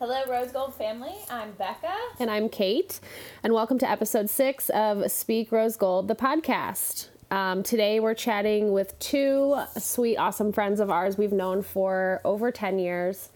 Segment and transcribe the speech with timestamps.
[0.00, 1.12] Hello, Rose Gold family.
[1.28, 1.94] I'm Becca.
[2.18, 3.00] And I'm Kate.
[3.42, 7.08] And welcome to episode six of Speak Rose Gold, the podcast.
[7.30, 12.50] Um, today we're chatting with two sweet, awesome friends of ours we've known for over
[12.50, 13.28] 10 years.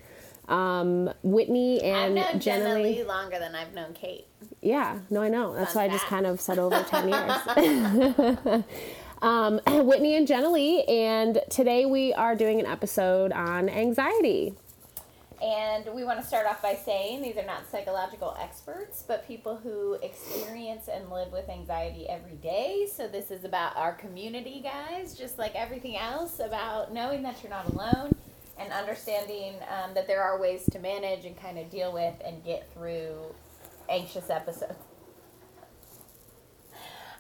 [0.49, 2.83] Um, Whitney and I've known Jenna Jenna Lee.
[2.97, 4.27] Lee longer than I've known Kate.
[4.63, 5.55] Yeah, no, I know.
[5.55, 7.09] That's Fun why I just kind of said over 10
[8.47, 8.65] years.
[9.21, 10.85] um, Whitney and Jenna Lee.
[10.85, 14.55] And today we are doing an episode on anxiety.
[15.45, 19.57] And we want to start off by saying these are not psychological experts, but people
[19.57, 22.89] who experience and live with anxiety every day.
[22.91, 27.51] So this is about our community, guys, just like everything else, about knowing that you're
[27.51, 28.15] not alone
[28.59, 32.43] and understanding um, that there are ways to manage and kind of deal with and
[32.43, 33.15] get through
[33.89, 34.75] anxious episodes.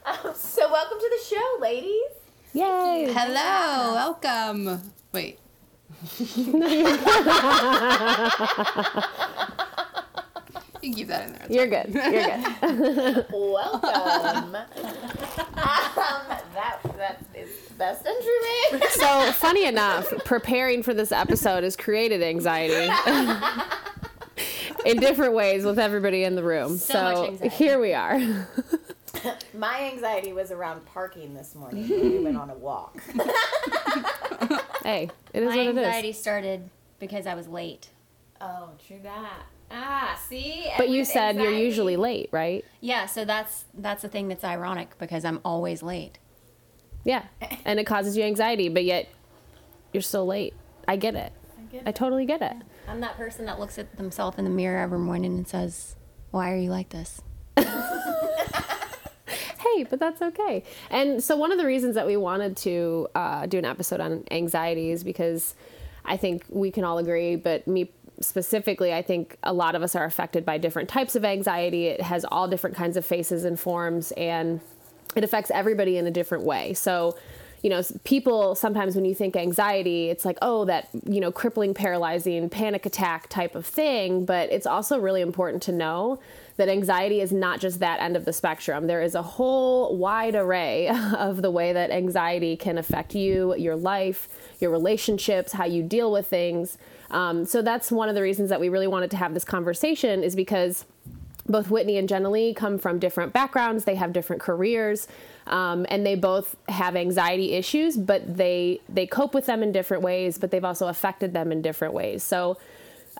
[0.06, 2.12] Um, so welcome to the show, ladies.
[2.52, 3.10] Yay!
[3.10, 4.92] Hello, welcome.
[5.12, 5.38] Wait.
[6.18, 6.50] You
[10.80, 11.46] can keep that in there.
[11.48, 11.94] You're good.
[11.94, 13.26] You're good.
[13.32, 14.54] Welcome.
[14.54, 14.66] um,
[16.54, 18.32] that that is best entry
[18.72, 18.82] man.
[18.90, 22.92] So, funny enough, preparing for this episode has created anxiety
[24.84, 26.76] in different ways with everybody in the room.
[26.76, 26.94] So
[27.38, 28.48] So, much here we are.
[29.54, 33.02] My anxiety was around parking this morning when we went on a walk.
[34.84, 37.88] Hey, it is My what it anxiety started because I was late.
[38.38, 39.44] Oh, true that.
[39.70, 40.70] Ah, see.
[40.76, 42.66] But you with said you're usually late, right?
[42.82, 46.18] Yeah, so that's that's the thing that's ironic because I'm always late.
[47.02, 47.24] Yeah.
[47.64, 49.08] And it causes you anxiety, but yet
[49.94, 50.52] you're still late.
[50.86, 51.32] I get it.
[51.58, 52.56] I get I totally get it.
[52.86, 55.96] I'm that person that looks at themselves in the mirror every morning and says,
[56.30, 57.22] "Why are you like this?"
[59.26, 60.62] hey, but that's okay.
[60.90, 64.24] And so, one of the reasons that we wanted to uh, do an episode on
[64.30, 65.54] anxiety is because
[66.04, 69.96] I think we can all agree, but me specifically, I think a lot of us
[69.96, 71.86] are affected by different types of anxiety.
[71.86, 74.60] It has all different kinds of faces and forms, and
[75.16, 76.74] it affects everybody in a different way.
[76.74, 77.16] So,
[77.64, 81.72] you know, people sometimes when you think anxiety, it's like, oh, that, you know, crippling,
[81.72, 84.26] paralyzing, panic attack type of thing.
[84.26, 86.20] But it's also really important to know
[86.58, 88.86] that anxiety is not just that end of the spectrum.
[88.86, 93.76] There is a whole wide array of the way that anxiety can affect you, your
[93.76, 94.28] life,
[94.60, 96.76] your relationships, how you deal with things.
[97.10, 100.22] Um, so that's one of the reasons that we really wanted to have this conversation
[100.22, 100.84] is because
[101.46, 103.84] both Whitney and Jenna Lee come from different backgrounds.
[103.84, 105.06] They have different careers,
[105.46, 107.96] um, and they both have anxiety issues.
[107.96, 110.38] But they they cope with them in different ways.
[110.38, 112.22] But they've also affected them in different ways.
[112.22, 112.56] So,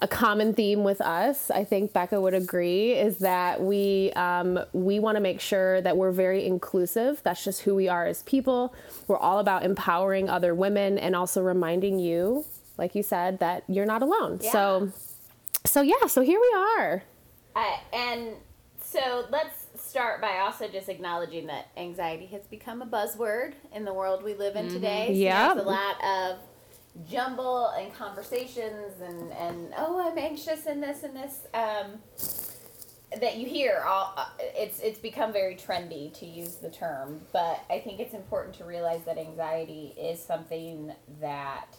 [0.01, 4.99] a common theme with us, I think Becca would agree, is that we um, we
[4.99, 7.21] want to make sure that we're very inclusive.
[7.25, 8.75] That's just who we are as people.
[9.07, 12.47] We're all about empowering other women and also reminding you,
[12.79, 14.41] like you said, that you're not alone.
[14.41, 14.93] So,
[15.67, 16.07] so yeah.
[16.07, 17.03] So here we are.
[17.55, 18.35] I, and
[18.81, 23.93] so let's start by also just acknowledging that anxiety has become a buzzword in the
[23.93, 25.07] world we live in today.
[25.09, 25.55] So Yep.
[25.55, 26.39] There's a lot of
[27.09, 31.99] jumble and conversations and, and oh, I'm anxious and this and this um,
[33.21, 33.83] that you hear.
[33.87, 38.15] All, uh, it's, it's become very trendy to use the term, but I think it's
[38.15, 41.77] important to realize that anxiety is something that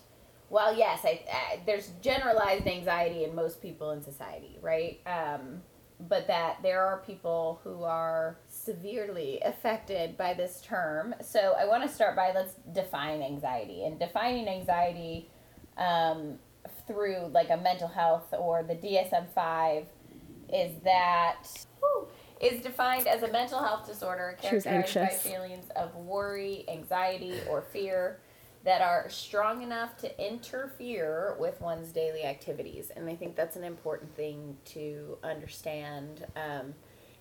[0.49, 4.99] well, yes, I, I, there's generalized anxiety in most people in society, right?
[5.05, 5.61] Um,
[5.99, 11.15] but that there are people who are severely affected by this term.
[11.21, 15.29] So I want to start by let's define anxiety and defining anxiety
[15.77, 16.37] um,
[16.87, 19.87] through like a mental health or the DSM five
[20.53, 21.47] is that
[21.79, 22.07] whew,
[22.41, 28.19] is defined as a mental health disorder characterized by feelings of worry, anxiety, or fear
[28.65, 32.91] that are strong enough to interfere with one's daily activities.
[32.95, 36.25] And I think that's an important thing to understand.
[36.35, 36.73] Um,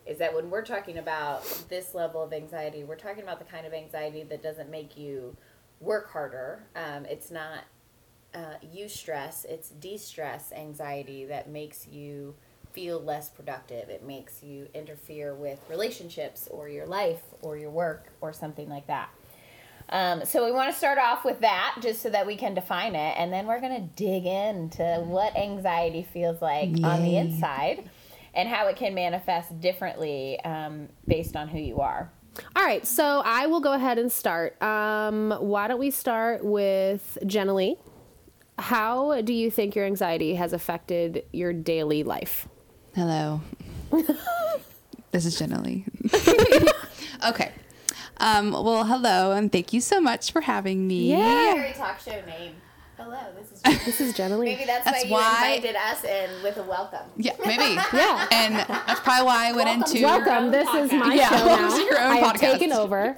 [0.06, 3.66] is that when we're talking about this level of anxiety, we're talking about the kind
[3.66, 5.36] of anxiety that doesn't make you
[5.80, 6.64] work harder.
[6.76, 7.64] Um, it's not
[8.34, 8.54] uh,
[8.88, 12.34] stress; it's distress anxiety that makes you
[12.72, 13.88] feel less productive.
[13.88, 18.86] It makes you interfere with relationships or your life or your work or something like
[18.88, 19.10] that.
[19.94, 22.96] Um, so we want to start off with that just so that we can define
[22.96, 27.88] it, and then we're going to dig into what anxiety feels like on the inside
[28.34, 32.10] and how it can manifest differently um, based on who you are.
[32.56, 34.60] All right, so I will go ahead and start.
[34.60, 37.76] Um, why don't we start with Jenna Lee?
[38.58, 42.48] How do you think your anxiety has affected your daily life?
[42.96, 43.40] Hello.
[45.12, 45.84] this is Jenna Lee.
[47.28, 47.52] okay.
[48.18, 51.10] Um, well, hello, and thank you so much for having me.
[51.10, 51.54] Yeah.
[51.54, 52.54] Very talk show name.
[52.96, 53.84] Hello, this is.
[53.84, 54.46] This is Jenna Lee.
[54.46, 57.00] Maybe that's, That's why you why- invited us in with a welcome.
[57.16, 57.74] Yeah, maybe.
[57.92, 58.26] Yeah.
[58.30, 59.98] And that's probably why I went Welcome into.
[59.98, 60.44] to Welcome.
[60.44, 61.76] own This is my Yeah, show welcome now.
[61.76, 62.52] to your own I have podcast.
[62.52, 63.16] taken over.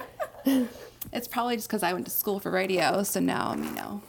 [1.13, 4.01] It's probably just because I went to school for radio, so now I'm, you know.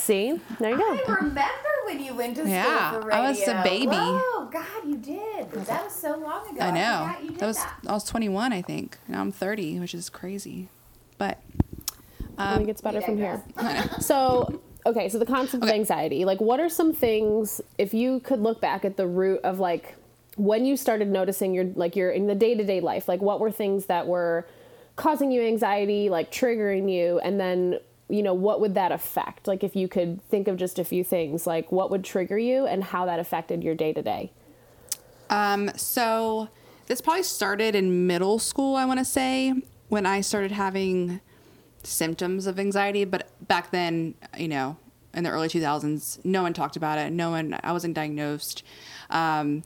[0.00, 1.12] See, there you go.
[1.12, 3.14] I remember when you went to school Yeah, for radio.
[3.22, 3.88] I was a baby.
[3.92, 5.50] Oh God, you did.
[5.52, 6.60] That was so long ago.
[6.60, 7.06] I oh know.
[7.06, 7.74] forgot you did That was that.
[7.86, 8.98] I was 21, I think.
[9.08, 10.68] Now I'm 30, which is crazy.
[11.18, 11.38] But
[12.38, 13.42] I think it's better um, from here.
[14.00, 18.40] So, okay, so the concept of anxiety, like, what are some things, if you could
[18.40, 19.96] look back at the root of like
[20.36, 23.40] when you started noticing your, like, your in the day to day life, like, what
[23.40, 24.46] were things that were
[24.96, 27.78] causing you anxiety, like, triggering you, and then,
[28.10, 29.46] you know, what would that affect?
[29.46, 32.66] Like, if you could think of just a few things, like, what would trigger you
[32.66, 34.32] and how that affected your day to day?
[35.30, 36.48] Um, so
[36.86, 39.54] this probably started in middle school, I want to say,
[39.88, 41.20] when I started having
[41.84, 43.04] symptoms of anxiety.
[43.04, 44.76] But back then, you know,
[45.14, 47.12] in the early 2000s, no one talked about it.
[47.12, 48.62] No one, I wasn't diagnosed.
[49.08, 49.64] Um,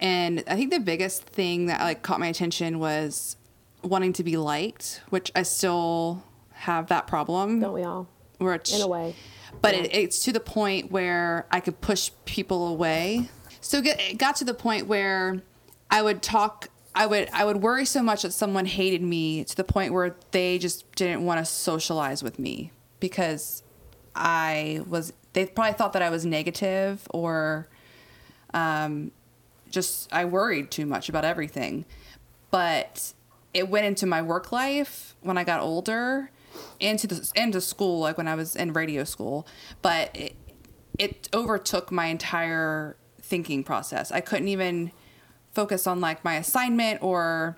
[0.00, 3.36] and I think the biggest thing that like caught my attention was
[3.82, 6.22] wanting to be liked, which I still
[6.56, 7.60] have that problem.
[7.60, 8.08] Don't we all?
[8.38, 9.14] Which, In a way.
[9.62, 13.30] but it, it's to the point where I could push people away.
[13.60, 15.42] So get, it got to the point where
[15.90, 16.68] I would talk.
[16.94, 20.16] I would I would worry so much that someone hated me to the point where
[20.32, 23.62] they just didn't want to socialize with me because
[24.14, 25.12] I was.
[25.32, 27.68] They probably thought that I was negative or,
[28.54, 29.10] um,
[29.70, 31.84] just I worried too much about everything.
[32.50, 33.12] But
[33.52, 36.30] it went into my work life when I got older,
[36.80, 39.46] into the into school, like when I was in radio school.
[39.82, 40.36] But it,
[40.98, 44.12] it overtook my entire thinking process.
[44.12, 44.92] I couldn't even
[45.52, 47.56] focus on like my assignment or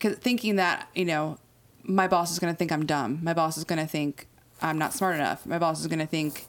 [0.00, 1.38] thinking that you know
[1.82, 3.20] my boss is going to think I'm dumb.
[3.22, 4.26] My boss is going to think
[4.60, 5.46] I'm not smart enough.
[5.46, 6.46] My boss is going to think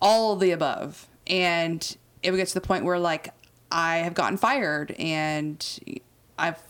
[0.00, 1.08] all the above.
[1.26, 3.30] And it would get to the point where like
[3.70, 5.64] I have gotten fired and
[6.38, 6.62] I've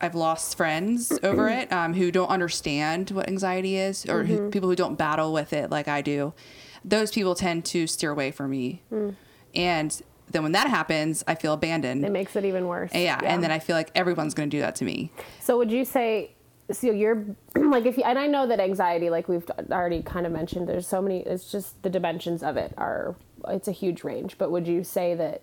[0.00, 4.68] I've lost friends over it um, who don't understand what anxiety is or who, people
[4.68, 6.32] who don't battle with it like I do.
[6.84, 8.82] Those people tend to steer away from me.
[9.54, 12.04] And then when that happens, I feel abandoned.
[12.04, 12.92] It makes it even worse.
[12.94, 15.10] yeah, and then I feel like everyone's going to do that to me.
[15.40, 16.32] So would you say
[16.72, 17.24] so you're
[17.56, 20.86] like if you and I know that anxiety like we've already kind of mentioned there's
[20.86, 23.16] so many it's just the dimensions of it are
[23.48, 25.42] it's a huge range but would you say that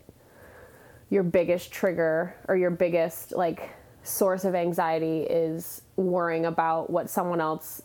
[1.10, 3.70] your biggest trigger or your biggest like
[4.08, 7.82] source of anxiety is worrying about what someone else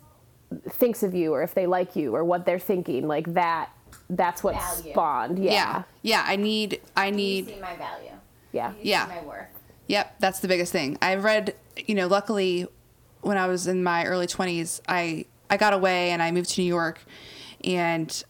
[0.71, 3.71] thinks of you or if they like you or what they're thinking like that
[4.11, 4.93] that's what Value.
[4.93, 5.83] spawned yeah Yeah.
[6.03, 8.11] Yeah, I need I You need see my value.
[8.53, 9.07] yeah You Yeah.
[9.09, 9.47] see my worth.
[9.89, 10.97] Yep, that's the biggest thing.
[11.03, 12.67] I read, you know, luckily
[13.23, 16.61] when I was in my early 20s, I I got away and I moved to
[16.61, 17.01] New York
[17.65, 18.23] and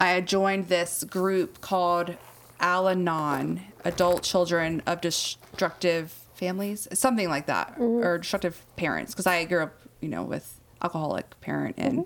[0.00, 2.14] I had joined this group called
[2.60, 9.64] Al-Anon, Adult Children of Destructive Families, something like that, or destructive parents because I grew
[9.64, 12.04] up, you know, with alcoholic parent and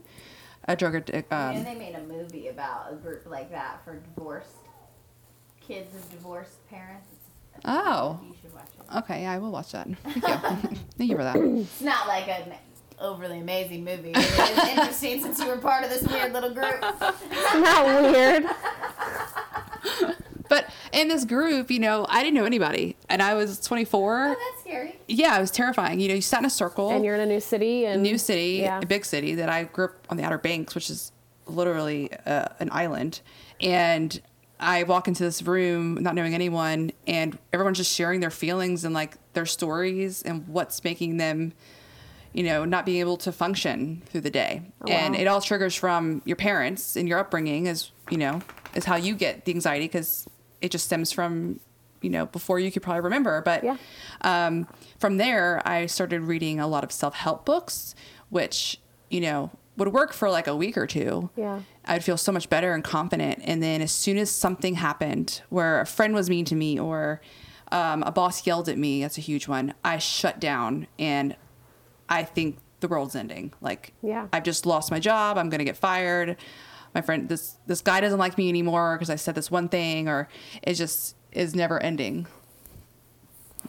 [0.66, 1.30] a drug addict.
[1.30, 4.48] You Um, know, they made a movie about a group like that for divorced
[5.60, 7.06] kids of divorced parents.
[7.66, 8.96] oh, You should watch it.
[9.04, 9.86] okay, yeah, I will watch that.
[10.02, 10.78] Thank you.
[10.96, 11.36] Thank you for that.
[11.36, 12.54] It's not like an
[12.98, 14.12] overly amazing movie.
[14.12, 16.80] It is interesting since you were part of this weird little group.
[16.80, 18.46] not weird
[20.48, 24.24] But in this group, you know, I didn't know anybody, and I was 24.
[24.24, 24.98] Oh, that's scary.
[25.06, 26.00] Yeah, it was terrifying.
[26.00, 28.18] You know, you sat in a circle, and you're in a new city and new
[28.18, 28.80] city, yeah.
[28.80, 31.12] a big city that I grew up on the Outer Banks, which is
[31.46, 33.20] literally uh, an island,
[33.60, 34.20] and
[34.58, 38.94] I walk into this room not knowing anyone, and everyone's just sharing their feelings and
[38.94, 41.52] like their stories and what's making them,
[42.32, 44.62] you know, not being able to function through the day.
[44.88, 45.20] and wow.
[45.20, 48.40] it all triggers from your parents and your upbringing, is you know,
[48.74, 50.26] is how you get the anxiety because
[50.62, 51.60] it just stems from,
[52.02, 53.40] you know, before you could probably remember.
[53.42, 53.76] But Yeah.
[54.22, 54.66] um,
[54.98, 57.94] from there, I started reading a lot of self help books,
[58.30, 58.80] which,
[59.10, 61.30] you know, would work for like a week or two.
[61.36, 61.60] Yeah.
[61.84, 63.40] I would feel so much better and confident.
[63.44, 67.20] And then as soon as something happened where a friend was mean to me or
[67.72, 71.34] um, a boss yelled at me, that's a huge one, I shut down and
[72.08, 73.54] I think the world's ending.
[73.62, 74.26] Like, Yeah.
[74.32, 75.38] I've just lost my job.
[75.38, 76.36] I'm to get fired.
[76.94, 80.08] My friend, this, this guy doesn't like me anymore because I said this one thing,
[80.08, 80.28] or
[80.62, 82.26] it just is never ending.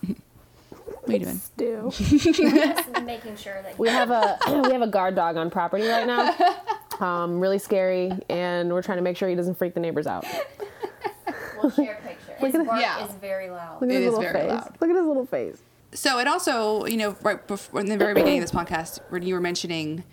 [0.01, 1.41] what are you doing?
[1.57, 5.87] do Just making sure that we have a we have a guard dog on property
[5.87, 6.35] right now.
[6.99, 10.25] Um, really scary, and we're trying to make sure he doesn't freak the neighbors out.
[11.61, 12.53] we'll share pictures.
[12.55, 13.05] His bark Yeah.
[13.07, 13.81] is very loud.
[13.81, 14.51] Look at It his is little very face.
[14.51, 14.77] loud.
[14.79, 15.57] Look at his little face.
[15.93, 19.23] So it also, you know, right before in the very beginning of this podcast, when
[19.23, 20.03] you were mentioning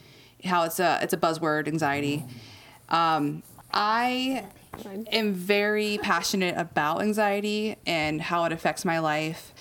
[0.45, 2.25] how it's a it's a buzzword, anxiety.
[2.89, 3.43] Um,
[3.73, 4.47] I
[5.13, 9.53] am very passionate about anxiety and how it affects my life,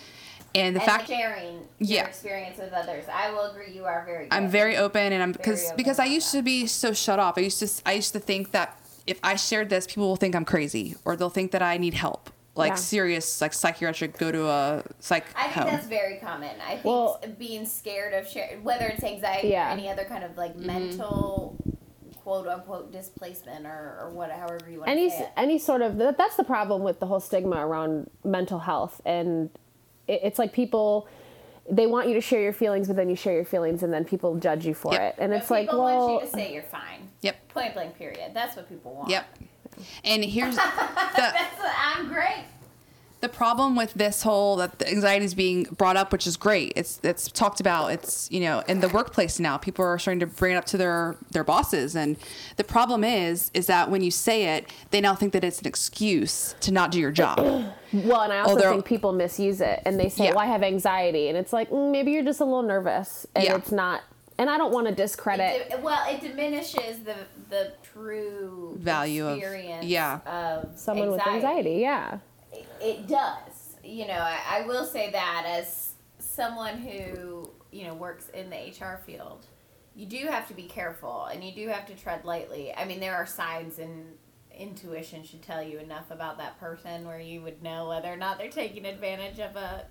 [0.56, 3.06] and the and fact sharing your experience with others.
[3.12, 3.72] I will agree.
[3.74, 4.26] You are very.
[4.26, 4.34] Good.
[4.34, 7.38] I'm very open, and I'm because because I about used to be so shut off.
[7.38, 10.36] I used to I used to think that if I shared this, people will think
[10.36, 12.76] I'm crazy, or they'll think that I need help, like Yeah.
[12.76, 14.18] serious, like psychiatric.
[14.18, 15.66] Go to a psych I think home.
[15.68, 16.52] that's very common.
[16.66, 19.70] I think Well- being scared of sharing, whether it's anxiety Yeah.
[19.70, 20.68] or any other kind of like Mm-hmm.
[20.68, 21.49] mental
[22.29, 25.29] quote unquote displacement or, or what, however you want any to say it.
[25.36, 29.50] any sort of that, that's the problem with the whole stigma around mental health and
[30.07, 31.07] it, it's like people
[31.71, 34.05] they want you to share your feelings but then you share your feelings and then
[34.05, 35.01] people judge you for Yep.
[35.01, 35.77] it and But it's like well.
[35.77, 37.09] people well want you to say you're fine.
[37.21, 37.48] Yep.
[37.50, 37.98] Point blank.
[37.98, 38.31] Period.
[38.33, 39.09] That's what people want.
[39.09, 39.25] Yep.
[40.03, 40.62] And here's the
[41.15, 41.59] That's
[41.95, 42.45] I'm great.
[43.22, 46.72] The problem with this whole that the anxiety is being brought up, which is great.
[46.76, 47.88] It's it's talked about.
[47.92, 50.78] It's you know in the workplace now, people are starting to bring it up to
[50.78, 52.16] their their bosses, and
[52.58, 55.68] the problem is is that when you say it, they now think that it's an
[55.68, 57.38] excuse to not do your job.
[57.94, 60.30] well and i also they're- think people misuse it and they say Yeah.
[60.32, 63.44] well i have anxiety and it's like mm, maybe you're just a little nervous and
[63.44, 63.56] Yeah.
[63.56, 64.04] it's not
[64.38, 67.16] and i don't want to discredit It, well, it diminishes the
[67.50, 70.20] the true Value of- experience yeah.
[70.28, 72.20] of someone with anxiety yeah
[72.82, 73.75] It, does.
[73.84, 78.56] You know, I, I will say that as someone who you know works in the
[78.58, 79.46] HR field,
[79.96, 82.74] you do have to be careful and you do have to tread lightly.
[82.74, 84.06] I mean, there are signs and
[84.58, 88.38] intuition should tell you enough about that person where you would know whether or not
[88.38, 89.86] they're taking advantage of a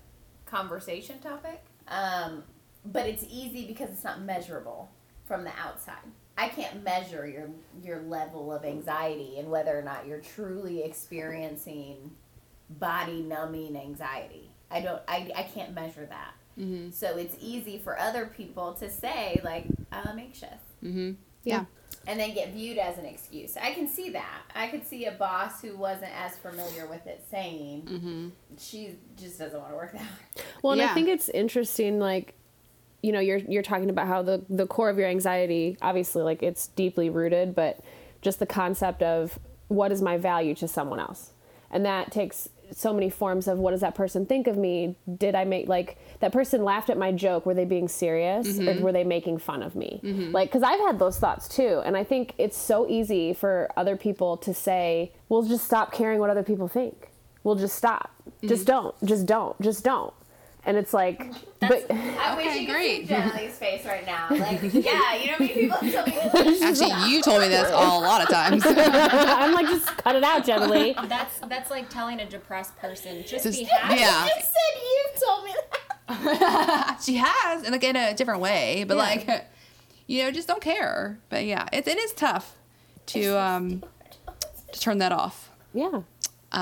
[0.45, 1.63] conversation topic.
[1.87, 2.43] Um,
[2.85, 4.89] but it's easy because it's not measurable
[5.25, 5.95] from the outside.
[6.37, 7.49] I can't measure your
[7.83, 12.11] your level of anxiety and whether or not you're truly experiencing
[12.69, 14.51] body numbing anxiety.
[14.71, 16.33] I don't I, I can't measure that.
[16.91, 20.49] So it's easy for other people to say like I'm anxious
[20.83, 21.11] Mm-hmm.
[21.45, 21.65] Yeah.
[22.05, 23.55] and then get viewed as an excuse.
[23.55, 24.41] I can see that.
[24.53, 28.27] I could see a boss who wasn't as familiar with it saying Mm-hmm.
[28.57, 30.01] she just doesn't want to work that.
[30.61, 32.33] Well, and I think it's interesting, like,
[33.01, 36.43] you know, you're you're talking about how the the core of your anxiety, obviously, like
[36.43, 37.79] it's deeply rooted, but
[38.21, 41.31] just the concept of what is my value to someone else,
[41.71, 44.95] and that takes so many forms of what does that person think of me?
[45.17, 47.45] Did I make like that person laughed at my joke?
[47.45, 48.83] Were they being serious or mm-hmm.
[48.83, 49.99] were they making fun of me?
[50.03, 50.31] Mm-hmm.
[50.31, 53.95] Like, because I've had those thoughts too, and I think it's so easy for other
[53.95, 57.09] people to say, "We'll just stop caring what other people think.
[57.43, 58.11] We'll just stop.
[58.43, 58.83] Just mm-hmm.
[58.83, 59.05] don't.
[59.05, 59.61] Just don't.
[59.61, 60.13] Just don't."
[60.65, 61.25] And it's like,
[61.61, 63.01] but I wish Okay, you could great.
[63.01, 64.27] see Jenny's face right now.
[64.29, 67.73] Like, yeah, you know, how many people tell me Actually, you told me this a
[67.73, 68.63] lot of times.
[68.67, 70.95] I'm like, just cut it out, gently.
[71.07, 73.99] That's that's like telling a depressed person just, Just- be happy.
[74.01, 74.25] yeah.
[74.35, 75.53] You said you told me
[76.07, 76.97] that.
[77.03, 79.27] she has, and like in a different way, but like,
[80.07, 81.19] you know, just don't care.
[81.29, 82.55] But yeah, it, it is tough
[83.07, 83.83] to um
[84.73, 85.49] to turn that off.
[85.73, 85.87] Yeah.
[85.89, 86.03] what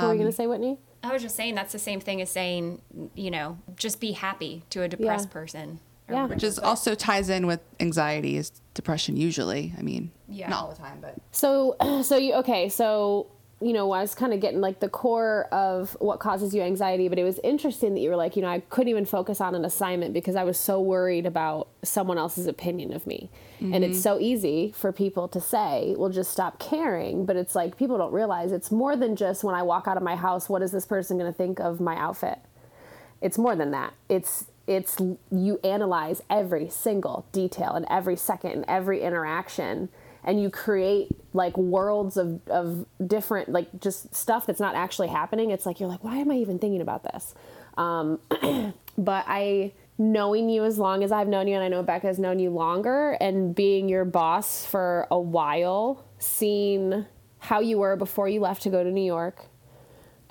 [0.04, 0.78] were you gonna say, Whitney?
[1.08, 2.82] I was just saying that's the same thing as saying,
[3.16, 5.34] you know, just be happy to a depressed Yeah.
[5.34, 5.80] person.
[6.10, 6.26] Yeah.
[6.26, 9.74] Which is also ties in with anxiety is depression usually.
[9.78, 10.50] I mean, Yeah.
[10.50, 12.70] not all the time, but So, so you okay?
[12.70, 13.28] So,
[13.60, 17.08] you know, I was kind of getting like the core of what causes you anxiety,
[17.08, 19.56] but it was interesting that you were like, you know, I couldn't even focus on
[19.56, 23.30] an assignment because I was so worried about someone else's opinion of me.
[23.60, 24.02] And it's mm-hmm.
[24.02, 28.14] so easy for people to say, "Well, just stop caring," but it's like people don't
[28.14, 30.86] realize it's more than just when I walk out of my house, what is this
[30.86, 32.38] person going to think of my outfit?
[33.22, 34.98] it's more than that it's it's
[35.32, 39.90] you analyze every single detail and every second and every interaction
[40.28, 45.50] and you create like worlds of, of different like just stuff that's not actually happening
[45.50, 47.34] it's like you're like why am i even thinking about this?
[47.78, 48.20] Um,
[48.98, 52.20] but i knowing you as long as i've known you and i know becca has
[52.20, 57.06] known you longer and being your boss for a while seeing
[57.40, 59.46] how you were before you left to go to new york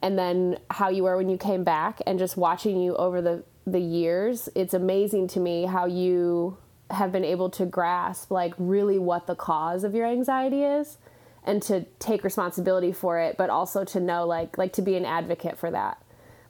[0.00, 3.42] and then how you were when you came back and just watching you over the
[3.66, 6.56] the years it's amazing to me how you
[6.90, 10.98] have been able to grasp like really what the cause of your anxiety is
[11.44, 15.04] and to take responsibility for it but also to know like like to be an
[15.04, 16.00] advocate for that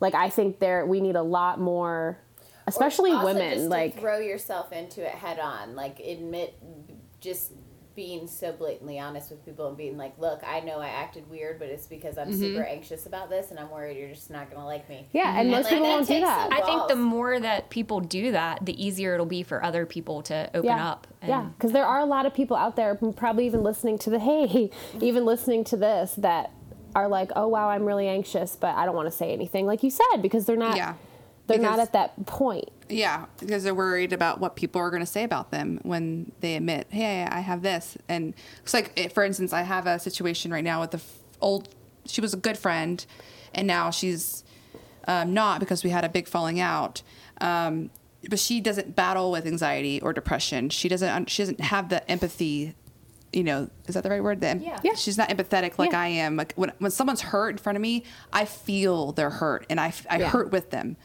[0.00, 2.19] like i think there we need a lot more
[2.66, 5.75] especially women like throw yourself into it head on.
[5.75, 6.59] Like admit,
[7.21, 7.52] just
[7.96, 11.58] being so blatantly honest with people and being like, "Look, I know I acted weird,
[11.58, 12.72] but it's because I'm super mm-hmm.
[12.72, 15.64] anxious about this, and I'm worried you're just not gonna like me." yeah and most
[15.64, 18.84] like, people that won't do that I think the more that people do that, the
[18.84, 20.90] easier it'll be for other people to open yeah.
[20.90, 21.06] up.
[21.26, 24.18] yeah, because there are a lot of people out there, probably even listening to the
[24.26, 26.52] hey, even listening to this, that
[26.94, 29.82] are like, oh wow, I'm really anxious, but I don't want to say anything, like
[29.82, 30.94] you said, because they're not, Yeah.
[31.46, 32.70] they're not at that point.
[32.88, 36.57] Yeah, because they're worried about what people are going to say about them when they
[36.57, 40.50] admit, "Hey, I have this." And it's like, eh, for instance, I have a situation
[40.52, 41.00] right now with the
[41.40, 41.69] old.
[42.07, 43.05] She was a good friend,
[43.55, 44.45] and now she's
[45.09, 47.02] um, not because we had a big falling out.
[47.40, 47.90] Um,
[48.28, 50.69] but she doesn't battle with anxiety or depression.
[50.71, 51.31] She doesn't.
[51.31, 52.75] She doesn't have the empathy.
[53.33, 54.40] You know, is that the right word?
[54.40, 54.78] The em- Yeah.
[54.83, 54.95] Yeah.
[54.95, 56.00] She's not empathetic like Yeah.
[56.00, 56.37] I am.
[56.37, 59.93] Like when when someone's hurt in front of me, I feel their hurt and I
[60.11, 60.28] Yeah.
[60.28, 60.97] hurt with them.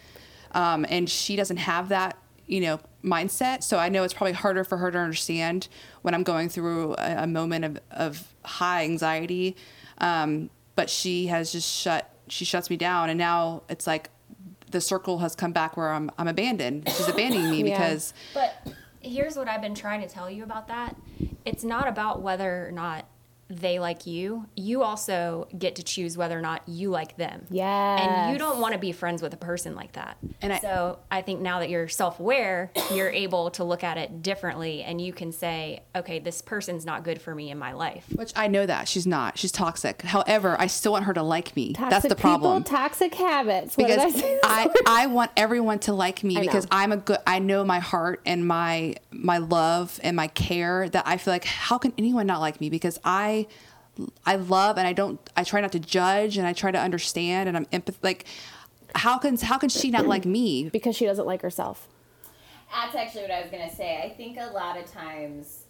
[0.52, 3.64] Um, and she doesn't have that, you know, mindset.
[3.64, 5.68] So I know it's probably harder for her to understand
[6.02, 9.56] when I'm going through a, a moment of, of high anxiety.
[10.00, 13.10] Um, but she has just shut, she shuts me down.
[13.10, 14.10] And now it's like
[14.72, 16.90] the circle has come back where I'm, I'm abandoned.
[16.90, 17.78] She's abandoning me Yeah.
[17.78, 18.68] because But
[19.02, 20.96] here's what I've been trying to tell you about that.
[21.46, 23.06] It's not about whether or not
[23.52, 24.46] they like you.
[24.56, 27.46] You also get to choose whether or not you like them.
[27.50, 27.98] Yeah.
[28.26, 30.18] And you don't want to be friends with a person like that.
[30.42, 33.98] And I- so I think now that you're self aware, you're able to look at
[33.98, 37.74] it differently and you can say, okay, this person's not good for me in my
[37.74, 38.06] life.
[38.16, 39.38] Which I know that she's not.
[39.38, 40.02] She's toxic.
[40.04, 41.74] However, I still want her to like me.
[41.74, 42.64] Toxic That's the problem.
[42.64, 43.76] People, toxic habits.
[43.78, 44.40] What because did I say?
[44.44, 46.78] I, I want everyone to like me I because know.
[46.78, 51.08] I'm a good I know my heart and my my love and my care that
[51.08, 53.41] I feel like how can anyone not like me because I
[54.26, 57.48] I love and I don't I try not to judge and I try to understand
[57.48, 58.26] and I'm empath like
[58.96, 61.88] how can how can she not like me because she doesn't like herself.
[62.72, 64.02] That's actually what I was gonna say.
[64.02, 65.66] I think a lot of times,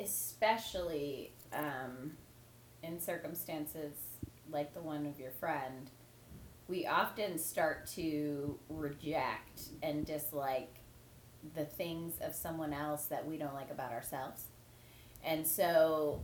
[0.00, 2.12] especially um,
[2.82, 3.94] in circumstances
[4.50, 5.90] like the one of your friend,
[6.66, 10.80] we often start to reject and dislike
[11.54, 14.44] the things of someone else that we don't like about ourselves.
[15.24, 16.22] And so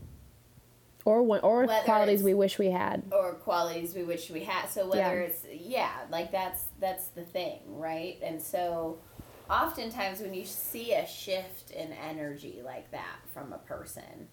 [1.07, 3.05] Or one, or Whether qualities we wish we had.
[3.13, 4.67] or qualities we wish we had.
[4.67, 5.29] So whether Yeah.
[5.29, 8.19] it's yeah, like that's that's the thing, right?
[8.23, 8.99] And so
[9.49, 14.27] oftentimes when you see a shift in energy like that from a person,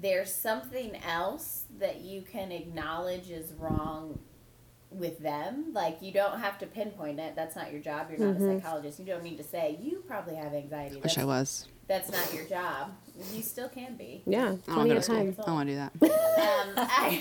[0.00, 4.18] there's something else that you can acknowledge is wrong
[4.90, 5.74] with them.
[5.74, 7.36] Like you don't have to pinpoint it.
[7.36, 8.08] That's not your job.
[8.08, 8.58] You're not a mm-hmm.
[8.58, 8.98] psychologist.
[8.98, 10.96] You don't need to say you probably have anxiety.
[10.96, 12.90] I wish I was that's not your job.
[13.32, 14.22] You still can be.
[14.26, 15.16] Yeah, I don't plenty of to school.
[15.16, 15.36] time.
[15.38, 17.16] I don't want to do that Um, I,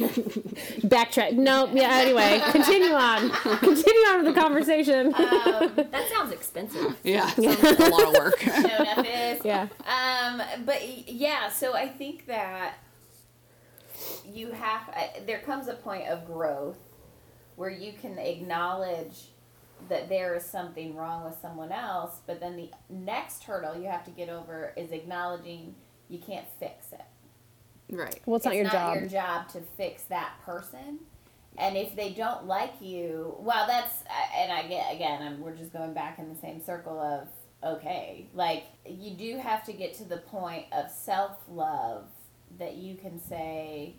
[0.88, 1.34] Backtrack.
[1.34, 1.90] No, yeah.
[1.94, 3.30] Anyway, continue on.
[3.30, 5.12] Continue on with the conversation.
[5.12, 6.98] That sounds expensive.
[7.04, 9.46] yeah sounds like a lot of work no, enough is.
[9.46, 9.68] yeah.
[9.88, 12.76] Um, but yeah, so I think that
[14.26, 16.76] you have uh, there comes a point of growth
[17.56, 19.30] where you can acknowledge
[19.90, 24.04] that there is something wrong with someone else, but then the next hurdle you have
[24.06, 25.76] to get over is acknowledging
[26.10, 27.02] you can't fix it.
[27.90, 28.96] right Well, it's, not your job.
[28.96, 31.00] your job to fix that person.
[31.58, 35.56] And if they don't like you, well, that's uh, and I get again, I'm, we're
[35.56, 37.28] just going back in the same circle of
[37.64, 42.08] okay, like you do have to get to the point of self love
[42.60, 43.96] that you can say,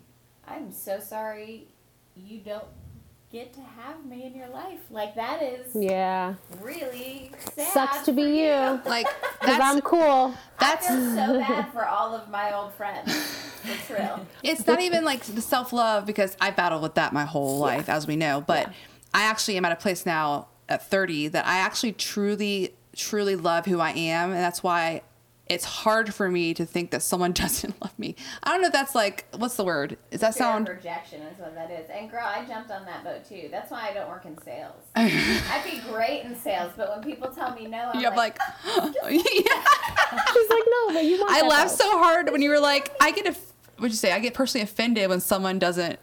[0.47, 1.67] I'm so sorry,
[2.15, 2.65] you don't
[3.31, 4.79] get to have me in your life.
[4.89, 6.35] Like that is Yeah.
[6.61, 7.67] really sad.
[7.73, 8.81] Sucks to be for you.
[8.85, 9.07] like
[9.41, 10.33] Because I'm cool.
[10.59, 13.13] that's I feel so bad for all of my old friends.
[13.85, 14.25] For real.
[14.43, 17.89] it's not even like the self love because I battled with that my whole life,
[17.89, 18.41] as we know.
[18.45, 18.71] But
[19.13, 23.65] I actually am at a place now at 30 that I actually truly, truly love
[23.65, 24.31] who I am.
[24.31, 25.01] And that's why
[25.49, 28.15] it's hard for me to think that someone doesn't love me.
[28.43, 29.97] I don't know if that's like, what's the word?
[30.11, 30.65] Is that Fear sound.
[30.65, 31.89] projection is what that is.
[31.89, 33.47] And girl, I jumped on that boat too.
[33.51, 34.83] That's why I don't work in sales.
[34.95, 38.39] I'd be great in sales, but when people tell me no, I'm I'm like, like,
[38.65, 40.23] oh, yeah.
[40.33, 41.31] She's like, no, but you want.
[41.31, 43.35] I laughed so hard when you were like, I get, a,
[43.77, 44.11] what'd you say?
[44.11, 45.99] I get personally offended when someone doesn't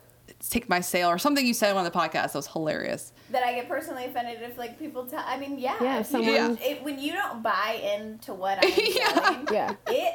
[0.51, 2.33] take my sale or something you said on the podcast.
[2.33, 3.13] That was hilarious.
[3.31, 5.25] that I get personally offended if like people tell.
[5.27, 8.71] I mean, yeah, Yeah, if you- someone- it, when you don't buy into what I'm
[8.77, 9.15] Yeah.
[9.15, 9.75] selling, Yeah.
[9.89, 10.15] it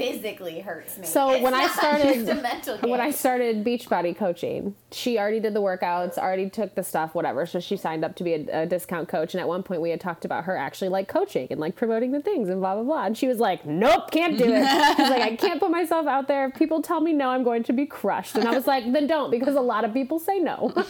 [0.00, 1.06] physically hurts me.
[1.06, 2.90] So It's when I started- just a mental game.
[2.90, 7.46] when I started Beachbody coaching, she already did the workouts, already took the stuff, whatever.
[7.46, 9.34] So she signed up to be a, a discount coach.
[9.34, 12.12] And at one point, we had talked about her actually like coaching and like promoting
[12.12, 13.04] the things and blah blah blah.
[13.06, 14.64] And she was like, "Nope, can't do it."
[14.96, 16.46] She's like, "I can't put myself out there.
[16.48, 19.06] If people tell me no, I'm going to be crushed." And I was like, "Then
[19.06, 20.72] don't," because a lot of people say no.
[20.76, 20.84] and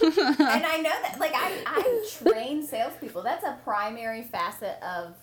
[0.65, 3.23] I know that, like, I, I train salespeople.
[3.23, 5.15] That's a primary facet of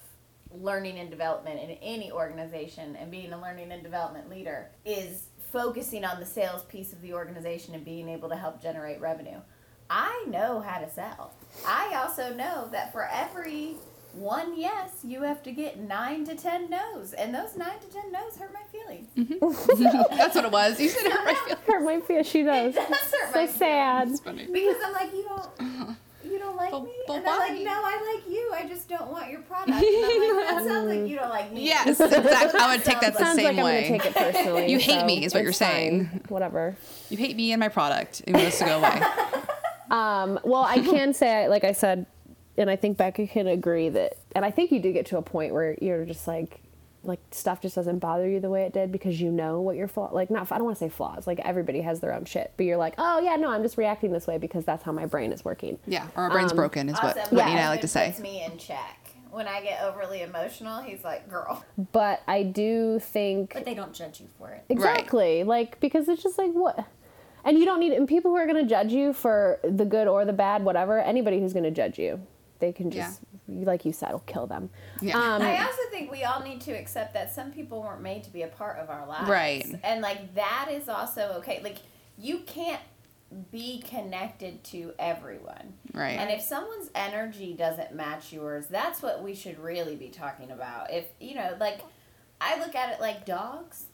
[0.52, 6.04] learning and development in any organization and being a learning and development leader is focusing
[6.04, 9.40] on the sales piece of the organization and being able to help generate revenue.
[9.90, 11.34] I know how to sell.
[11.66, 13.76] I also know that for every
[14.14, 18.12] one yes, you have to get nine to ten no's, and those nine to ten
[18.12, 19.08] no's hurt my feelings.
[19.16, 20.16] Mm-hmm.
[20.18, 20.80] That's what it was.
[20.80, 21.60] You said it hurt my feelings.
[21.68, 22.28] Hurt my feelings.
[22.28, 22.76] She does.
[22.76, 24.08] It does hurt So my sad.
[24.10, 24.48] It's funny.
[24.52, 27.72] because I'm like, you don't, you don't like But- me, but and I'm like, no,
[27.72, 28.34] I like you.
[28.38, 28.52] you.
[28.54, 29.70] I just don't want your product.
[29.78, 31.66] And I'm like, that sounds like you don't like me.
[31.66, 32.60] Yes, exactly.
[32.60, 33.88] I would take that the Sounds same like I'm way.
[33.88, 34.68] gonna take it personally.
[34.72, 35.70] You hate so me, is what you're it's fine.
[35.70, 36.22] saying.
[36.30, 36.76] Whatever.
[37.10, 38.22] You hate me and my product.
[38.28, 39.02] It wants to go away.
[39.90, 42.06] Um, well, I can say, like I said,
[42.58, 45.22] and I think Becca can agree that, and I think you do get to a
[45.22, 46.60] point where you're just like,
[47.04, 49.88] like stuff just doesn't bother you the way it did because you know what your
[49.88, 50.10] flaw.
[50.12, 51.26] Like, not I don't want to say flaws.
[51.28, 54.12] Like everybody has their own shit, but you're like, oh yeah, no, I'm just reacting
[54.12, 55.80] this way because that's how my brain is working.
[55.88, 57.36] Yeah, or our brain's Um, broken is what Awesome.
[57.36, 58.08] Whitney and I like to say.
[58.08, 59.12] Puts me in check.
[59.32, 63.94] When I get overly emotional, he's like, "Girl, But I do think But they don't
[63.94, 64.64] judge you for it.
[64.70, 65.44] Exactly.
[65.44, 66.86] Like because it's just like what
[67.46, 70.08] and you don't need and people who are going to judge you for the good
[70.08, 72.20] or the bad whatever anybody who's going to judge you
[72.60, 74.70] they can just like you said will kill them
[75.02, 75.18] Yeah.
[75.18, 78.30] um, I also think we all need to accept that some people weren't made to
[78.32, 79.30] be a part of our lives.
[79.30, 79.66] Right.
[79.84, 81.62] And like that is also okay.
[81.64, 81.78] Like
[82.18, 82.82] you can't
[83.52, 85.74] be connected to everyone.
[85.94, 86.18] Right.
[86.20, 90.92] And if someone's energy doesn't match yours, that's what we should really be talking about.
[90.94, 91.82] If, you know, like
[92.40, 93.86] I look at it like dogs.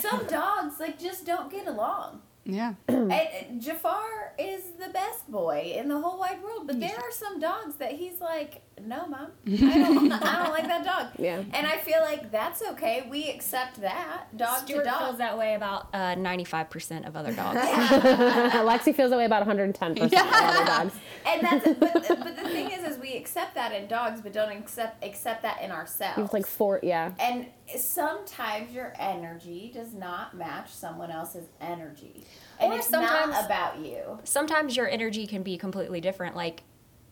[0.00, 2.22] Some dogs like just don't get along.
[2.44, 2.74] Yeah.
[2.88, 7.38] And, Jafar is the best boy in the whole wide world, but there are some
[7.38, 11.06] dogs that he's like, no, mom, I don't, I don't like that dog.
[11.18, 11.42] Yeah.
[11.52, 13.06] And I feel like that's okay.
[13.10, 14.98] We accept that dog Stuart to dog.
[15.06, 17.58] feels that way about uh, 95% of other dogs.
[17.60, 20.94] Lexi feels that way about 110% of other dogs
[21.26, 24.50] and that's but, but the thing is, is we accept that in dogs, but don't
[24.50, 26.16] accept accept that in ourselves.
[26.16, 32.24] He was like four yeah and sometimes your energy does not match someone else's energy,
[32.58, 34.18] and Or it's sometimes- not about you.
[34.24, 36.34] Sometimes your energy can be completely different.
[36.36, 36.62] Like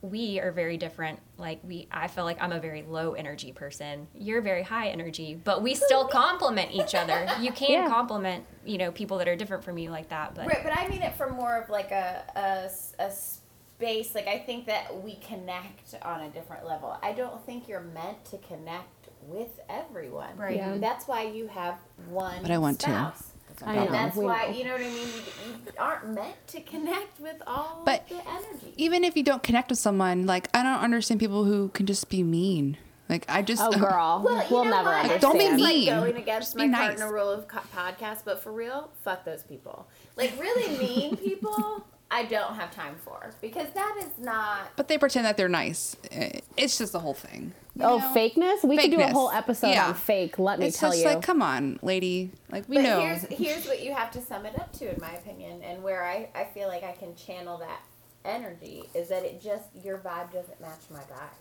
[0.02, 1.18] we are very different.
[1.36, 4.06] Like we, I feel like I'm a very low energy person.
[4.14, 7.26] You're very high energy, but we still complement each other.
[7.40, 7.88] You can Yeah.
[7.88, 10.34] compliment, you know, people that are different from you like that.
[10.34, 14.14] But Right, but I mean it from more of like a a space.
[14.14, 16.96] Like I think that we connect on a different level.
[17.02, 20.36] I don't think you're meant to connect with everyone.
[20.36, 20.56] Right.
[20.56, 20.78] Yeah.
[20.78, 21.76] That's why you have
[22.08, 22.40] one.
[22.42, 23.12] But I want to.
[23.60, 23.68] Spouse.
[23.68, 24.52] I And know, that's we why know.
[24.52, 24.94] you know what I mean.
[25.08, 25.22] You,
[25.66, 28.74] you aren't meant to connect with all But the energy.
[28.76, 32.08] Even if you don't connect with someone, like I don't understand people who can just
[32.08, 32.76] be mean.
[33.08, 34.94] Like I just oh girl Well, you we'll never what?
[35.04, 35.86] understand Don't be It's mean.
[35.86, 36.86] like going against Just my be nice.
[37.00, 39.88] partner rule of co- podcast, but for real, fuck those people.
[40.16, 44.74] Like really mean people, I don't have time for because that is not.
[44.76, 45.96] But they pretend that they're nice.
[46.10, 47.52] Eh, It's just the whole thing.
[47.76, 48.12] you oh know?
[48.14, 49.88] fakeness we could do a whole episode Yeah.
[49.88, 52.32] on fake let me It's tell just you like, come on, lady.
[52.50, 53.00] Like we but know.
[53.00, 56.04] here's here's what you have to sum it up to, in my opinion, and where
[56.04, 57.80] I I feel like I can channel that
[58.24, 61.38] energy is that it just your vibe doesn't match my vibe,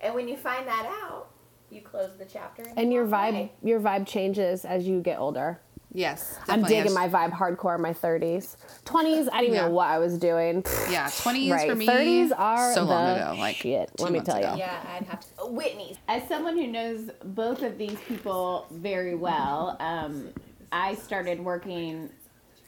[0.00, 1.28] and when you find that out,
[1.70, 2.62] you close the chapter.
[2.76, 3.52] and you your vibe away.
[3.62, 5.60] your vibe changes as you get older
[5.96, 9.62] yes, i'm digging my vibe hardcore in my 30s 20s i didn't even Yeah.
[9.62, 11.86] know what i was doing Yeah, 20s right for me.
[11.86, 13.40] 30s are so long the ago.
[13.40, 14.52] Like shit let me tell ago.
[14.52, 15.46] you Yeah, I'd have to.
[15.46, 20.28] Whitney, As someone who knows both of these people very well, um,
[20.72, 22.10] I started working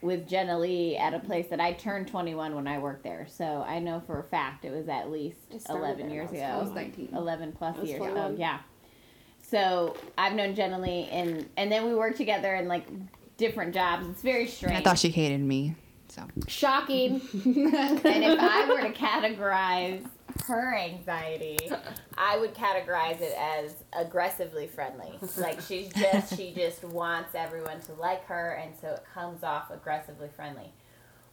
[0.01, 3.27] with Jenna Lee at a place that I turned 21 when I worked there.
[3.29, 5.39] So I know for a fact it was at least
[5.69, 6.41] 11 years ago.
[6.41, 7.11] I was 19.
[7.15, 8.35] 11 plus was years ago.
[8.39, 8.61] Yeah.
[9.43, 12.87] So I've known Jenna Lee and and then we worked together in like
[13.39, 14.07] different jobs.
[14.09, 14.77] It's very strange.
[14.79, 15.75] I thought she hated me.
[16.09, 17.23] So Shocking.
[17.33, 17.75] and
[18.05, 20.05] if I were to categorize
[20.47, 21.59] her anxiety,
[22.17, 25.13] I would categorize it as aggressively friendly.
[25.37, 29.71] Like she's just she just wants everyone to like her and so it comes off
[29.71, 30.73] aggressively friendly.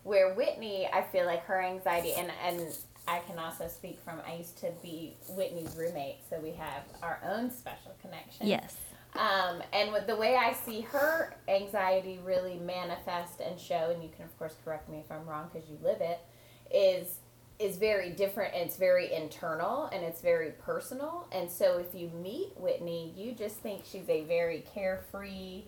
[0.04, 4.36] Where Whitney, I feel like her anxiety and and I can also speak from I
[4.36, 8.48] used to be Whitney's roommate, so we have our own special connection.
[8.48, 8.76] yes.
[9.18, 14.10] Um, and with the way I see her anxiety really manifest and show, and you
[14.16, 16.20] can of course correct me if I'm wrong because you live it,
[16.74, 17.20] is
[17.58, 21.26] is very different and it's very internal and it's very personal.
[21.32, 25.64] And so if you meet Whitney, you just think she's a very carefree,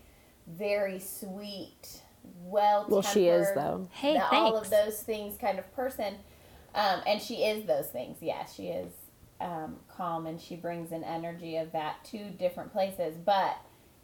[0.48, 2.02] very sweet,
[2.44, 6.16] well well she is though Hey, the- all of those things kind of person.
[6.76, 8.18] Um, and she is those things.
[8.22, 8.92] Yeah, she is
[9.40, 13.16] um, calm and she brings an energy of that to different places.
[13.16, 13.58] But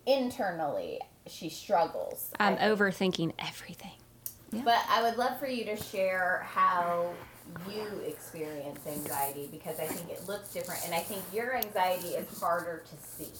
[0.06, 2.32] internally, she struggles.
[2.40, 3.92] I'm overthinking everything.
[4.64, 7.12] But I would love for you to share how
[7.70, 10.86] you experience anxiety because I think it looks different.
[10.86, 13.32] And I think your anxiety is harder to see.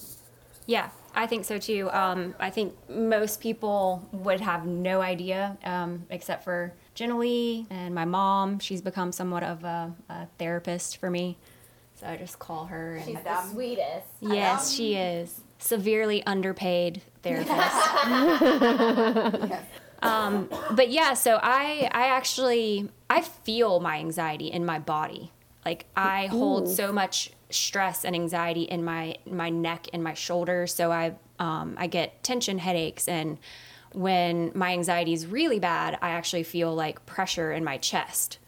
[0.66, 1.90] Yeah, I think so too.
[1.92, 7.94] Um, I think most people would have no idea, um, except for Jenna Lee and
[7.94, 8.58] my mom.
[8.58, 11.36] She's become somewhat of a, a therapist for me.
[11.94, 12.96] So I just call her.
[12.96, 14.06] And She's the sweetest.
[14.20, 15.40] yes, she is.
[15.58, 17.56] Severely underpaid therapist.
[20.02, 25.32] um, but yeah, so I I actually I feel my anxiety in my body.
[25.64, 30.74] Like I hold so much stress and anxiety in my my neck and my shoulders.
[30.74, 33.38] So I um, I get tension headaches and
[33.94, 38.38] when my anxiety is really bad, I actually feel like pressure in my chest.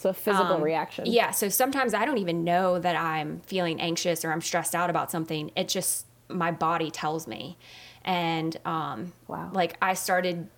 [0.00, 1.04] So a physical Um, reaction.
[1.06, 4.90] Yeah, so sometimes I don't even know that I'm feeling anxious or I'm stressed out
[4.90, 5.50] about something.
[5.56, 7.58] It just my body tells me.
[8.04, 9.50] And um Wow.
[9.52, 10.48] like I started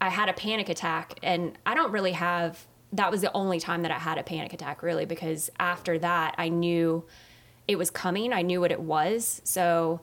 [0.00, 3.82] I had a panic attack and I don't really have that was the only time
[3.82, 7.04] that I had a panic attack really because after that I knew
[7.68, 8.32] it was coming.
[8.32, 9.40] I knew what it was.
[9.44, 10.00] So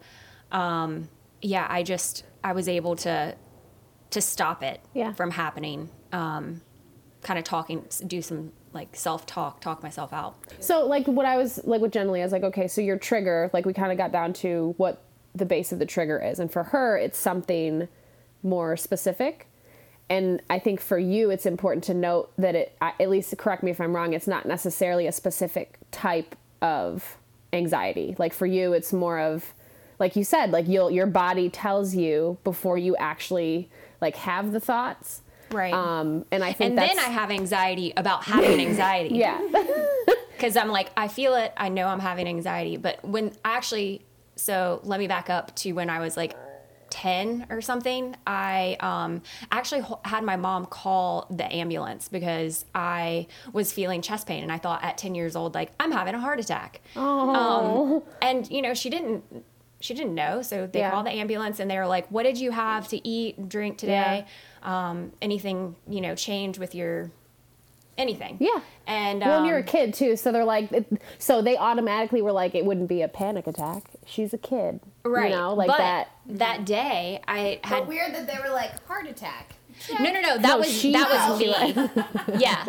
[0.52, 1.10] um
[1.41, 3.36] yeah, I just I was able to
[4.12, 5.12] to stop it Yeah.
[5.13, 5.89] from happening.
[6.13, 6.62] Um
[7.24, 10.36] kind of talking do some like self-talk, talk myself out.
[10.60, 12.98] So like what I was like with Jen Lee, I was like, okay, so your
[12.98, 15.04] trigger, like we kind of got down to what
[15.36, 17.88] the base of the trigger is, and for her, it's something
[18.44, 19.48] more specific.
[20.10, 23.72] And I think for you, it's important to note that it, at least correct me
[23.72, 27.18] if I'm wrong, it's not necessarily a specific type of
[27.54, 28.16] anxiety.
[28.20, 29.54] Like for you, it's more of,
[30.00, 33.70] like you said, like you'll your body tells you before you actually
[34.02, 35.22] like have the thoughts.
[35.54, 35.74] Right.
[35.74, 39.16] Um, and I think and then I have anxiety about having anxiety.
[39.16, 39.39] yeah.
[40.36, 41.54] because I'm like, I feel it.
[41.56, 42.76] I know I'm having anxiety.
[42.78, 44.02] But when I actually,
[44.36, 46.36] so let me back up to when I was like
[46.89, 48.16] 10 or something.
[48.28, 54.28] I um, actually ho- had my mom call the ambulance because I was feeling chest
[54.28, 54.44] pain.
[54.44, 56.82] And I thought at 10 years old, like, I'm having a heart attack.
[56.96, 59.24] Um, and, you know, she didn't.
[59.80, 60.92] She didn't know, so they Yeah.
[60.92, 64.26] called the ambulance and they were like, "What did you have to eat, drink today?
[64.63, 67.12] Um, anything, you know, change with your
[67.97, 68.60] anything?" Yeah.
[68.88, 72.21] And Well, and you're a um, kid too, so they're like, it, so they automatically
[72.21, 73.84] were like, it wouldn't be a panic attack.
[74.06, 76.08] She's a kid, right You know, like but that.
[76.26, 79.54] that day i had But weird that they were like heart attack.
[79.99, 82.65] no no no that No, was she that was thought me yeah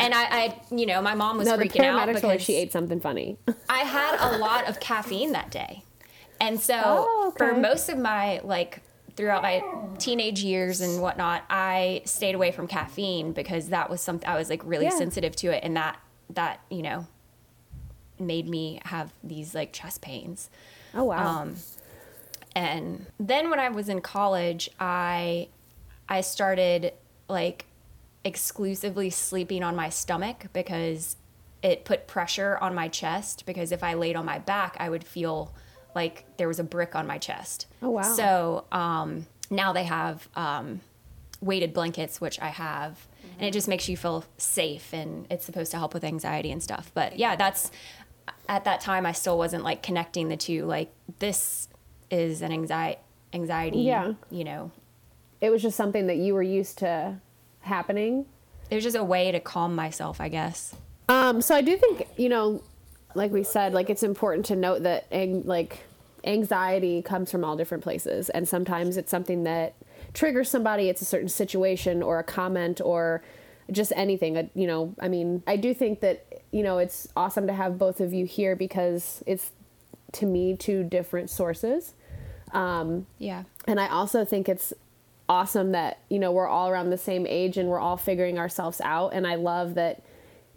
[0.00, 2.54] and I, I you know my mom was No, the freaking out because like, she
[2.56, 3.36] ate something funny.
[3.68, 5.82] i had a lot of caffeine that day
[6.40, 8.80] and so Oh, for most of my like
[9.16, 9.62] throughout my
[9.98, 14.48] teenage years and whatnot i stayed away from caffeine because that was something i was
[14.50, 14.98] like really Yeah.
[14.98, 15.98] sensitive to it and that
[16.30, 17.06] that you know
[18.18, 20.48] made me have these like chest pains
[20.94, 21.40] Oh wow.
[21.42, 21.56] um,
[22.54, 25.48] and then when I was in college, I
[26.08, 26.92] I started
[27.28, 27.64] like
[28.24, 31.16] exclusively sleeping on my stomach because
[31.62, 35.02] it put pressure on my chest because if I laid on my back, I would
[35.04, 35.54] feel
[35.94, 37.66] like there was a brick on my chest.
[37.82, 38.02] Oh, wow.
[38.02, 40.80] So um, now they have um,
[41.40, 43.06] weighted blankets, which I have,
[43.38, 46.62] and it just makes you feel safe, and it's supposed to help with anxiety and
[46.62, 46.90] stuff.
[46.94, 47.70] But yeah, that's
[48.48, 50.64] at that time I still wasn't like connecting the two.
[50.64, 51.68] Like this
[52.10, 53.00] is an anxiety,
[53.32, 53.78] anxiety.
[53.80, 54.14] Yeah.
[54.30, 54.70] You know,
[55.40, 57.16] it was just something that you were used to
[57.60, 58.26] happening.
[58.70, 60.74] it was just a way to calm myself, I guess.
[61.08, 62.62] Um, so I do think you know,
[63.14, 65.80] like we said, like it's important to note that ang- like
[66.24, 69.74] anxiety comes from all different places, and sometimes it's something that
[70.14, 70.88] triggers somebody.
[70.88, 73.22] It's a certain situation or a comment or
[73.70, 74.36] just anything.
[74.36, 77.78] Uh, You know, I mean, I do think that you know it's awesome to have
[77.78, 79.50] both of you here because it's
[80.12, 81.94] to me two different sources.
[82.52, 83.44] Um, Yeah.
[83.66, 84.74] and I also think it's
[85.28, 88.78] awesome that, you know, we're all around the same age and we're all figuring ourselves
[88.84, 89.14] out.
[89.14, 90.02] And I love that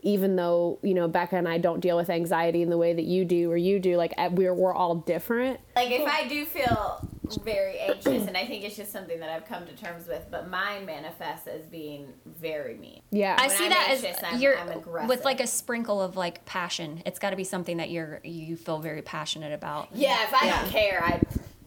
[0.05, 3.05] even though, you know, Becca and I don't deal with anxiety in the way that
[3.05, 5.59] you do or you do, like we're, we're all different.
[5.75, 7.09] Like if I do feel
[7.43, 10.47] very anxious, and I think it's just something that I've come to terms with, but
[10.47, 13.01] mine manifests as being very mean.
[13.09, 13.35] Yeah.
[13.39, 15.09] I see I'm that anxious, as I'm- you're I'm aggressive.
[15.09, 17.01] with like a sprinkle of like passion.
[17.03, 19.89] It's got to be something that you're you feel very passionate about.
[19.91, 21.19] Yeah, if I don't care, I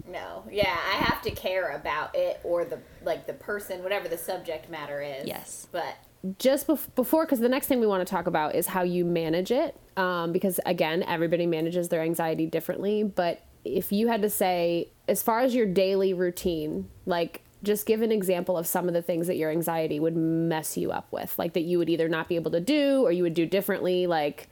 [0.09, 0.45] no.
[0.49, 4.71] Yeah, I have to care about it or the like the person, whatever the subject
[4.71, 5.27] matter is.
[5.27, 5.67] Yes.
[5.73, 5.97] But
[6.39, 9.05] just bef- before, because the next thing we want to talk about is how you
[9.05, 9.77] manage it.
[9.97, 13.03] Um, because again, everybody manages their anxiety differently.
[13.03, 18.03] But if you had to say, as far as your daily routine, like just give
[18.03, 21.37] an example of some of the things that your anxiety would mess you up with,
[21.39, 24.07] like that you would either not be able to do or you would do differently.
[24.07, 24.49] Like,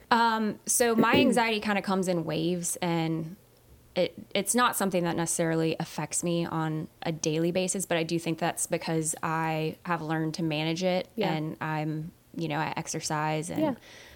[0.65, 3.37] So my anxiety kind of comes in waves and
[3.97, 8.17] it it's not something that necessarily affects me on a daily basis, but I do
[8.19, 11.33] think that's because I have learned to manage it Yeah.
[11.33, 13.59] and I'm, you know, I exercise and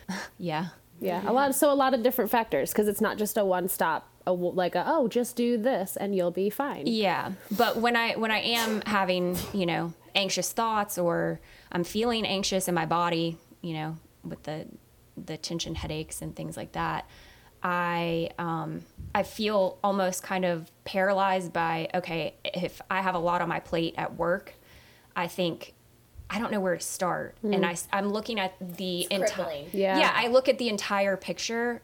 [0.08, 0.18] yeah.
[0.38, 0.68] yeah,
[1.00, 1.30] yeah.
[1.30, 1.56] a lot.
[1.56, 4.08] So a lot of different factors because it's not just a one stop.
[4.28, 8.14] A, like a, oh just do this and you'll be fine Yeah, but when I
[8.14, 11.40] when I am having you know anxious thoughts or
[11.72, 14.68] I'm feeling anxious in my body, you know, with the
[15.18, 17.08] the tension headaches and things like that,
[17.64, 18.82] I um,
[19.14, 23.60] I feel almost kind of paralyzed by okay, if I have a lot on my
[23.60, 24.54] plate at work,
[25.16, 25.74] I think
[26.30, 29.66] I don't know where to start, and I I'm looking at the entire.
[29.74, 30.00] Yeah.
[30.00, 31.82] yeah I look at the entire picture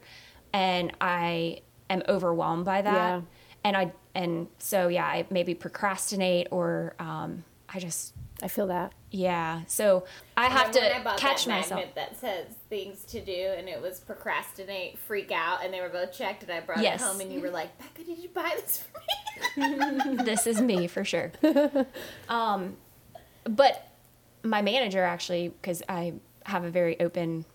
[0.54, 2.94] and I am overwhelmed by that.
[2.94, 3.22] Yeah.
[3.64, 8.94] And I and so yeah, I maybe procrastinate or um, I just I feel that.
[9.10, 9.62] yeah.
[9.68, 11.80] So I have Remember when to I bought catch that myself.
[11.82, 15.90] magnet that says things to do, and it was procrastinate, freak out, and they were
[15.90, 16.44] both checked.
[16.44, 17.02] And I brought Yes.
[17.02, 20.62] it home, and you were like, "Becca, did you buy this for me?" this is
[20.62, 21.32] me for sure.
[22.30, 22.78] um,
[23.44, 23.88] but
[24.44, 26.14] my manager actually, because I
[26.46, 27.46] have a very open,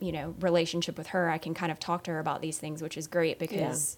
[0.00, 2.82] you know, relationship with her, I can kind of talk to her about these things,
[2.82, 3.96] which is great because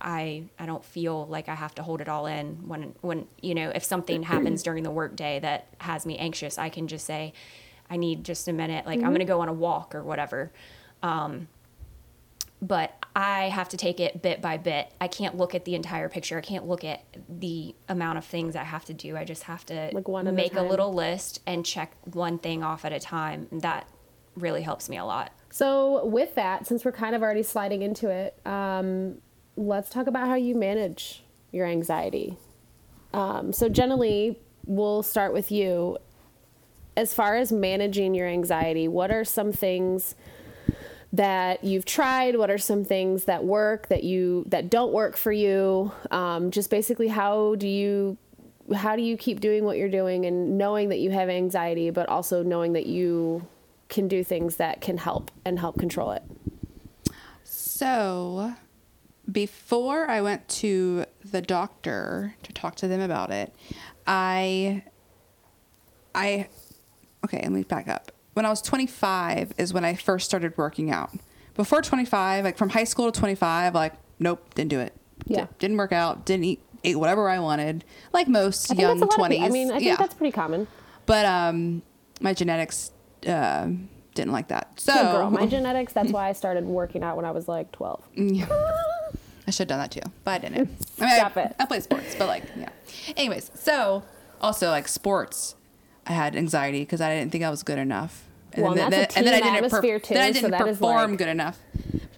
[0.00, 3.54] I I don't feel like I have to hold it all in when when you
[3.54, 7.32] know if something happens during the workday that has me anxious, I can just say,
[7.90, 10.52] I need just a minute, like I'm gonna go on a walk or whatever.
[11.02, 11.48] Um,
[12.62, 14.92] but I have to take it bit by bit.
[15.00, 16.38] I can't look at the entire picture.
[16.38, 19.16] I can't look at the amount of things I have to do.
[19.16, 22.38] I just have to Like one at a make a, little list and check one
[22.38, 23.48] thing off at a time.
[23.50, 23.88] And that
[24.36, 25.32] really helps me a lot.
[25.50, 29.18] So, with that, since we're kind of already sliding into it, um,
[29.56, 32.36] let's talk about how you manage your anxiety.
[33.12, 35.98] Um, so, generally, we'll start with you.
[36.96, 40.14] As far as managing your anxiety, what are some things
[41.12, 42.36] that you've tried?
[42.36, 45.92] What are some things that work that you that don't work for you?
[46.10, 48.16] Um, just basically, how do you
[48.74, 52.08] how do you keep doing what you're doing and knowing that you have anxiety, but
[52.08, 53.46] also knowing that you
[53.88, 56.22] can do things that can help and help control it?
[57.44, 58.54] So,
[59.30, 63.52] before I went to the doctor to talk to them about it,
[64.06, 64.84] I,
[66.14, 66.48] I,
[67.24, 68.12] okay, let me back up.
[68.34, 71.10] When I was 25 is when I first started working out.
[71.54, 74.94] Before 25, like from high school to 25, like nope, didn't do it.
[75.26, 75.44] Yeah.
[75.44, 76.26] Di- didn't work out.
[76.26, 76.62] Didn't eat.
[76.84, 79.42] Ate whatever I wanted, like most young that's a lot of 20s.
[79.42, 79.96] I mean, I think yeah.
[79.96, 80.68] that's pretty common.
[81.06, 81.82] But um,
[82.20, 82.92] my genetics
[83.26, 83.68] uh,
[84.14, 84.78] didn't like that.
[84.78, 85.30] So Good girl.
[85.30, 88.08] My genetics, that's why I started working out when I was like 12.
[89.46, 90.56] I should have done that too, but I didn't.
[91.00, 91.56] I mean, Stop I, it.
[91.58, 92.68] I play sports, but like, yeah.
[93.16, 94.02] Anyways, so
[94.40, 95.54] also like sports,
[96.06, 98.24] I had anxiety because I didn't think I was good enough.
[98.52, 100.60] And Well, and that's a and then I didn't atmosphere, too, Then I didn't is,
[100.60, 101.58] perform like- good enough.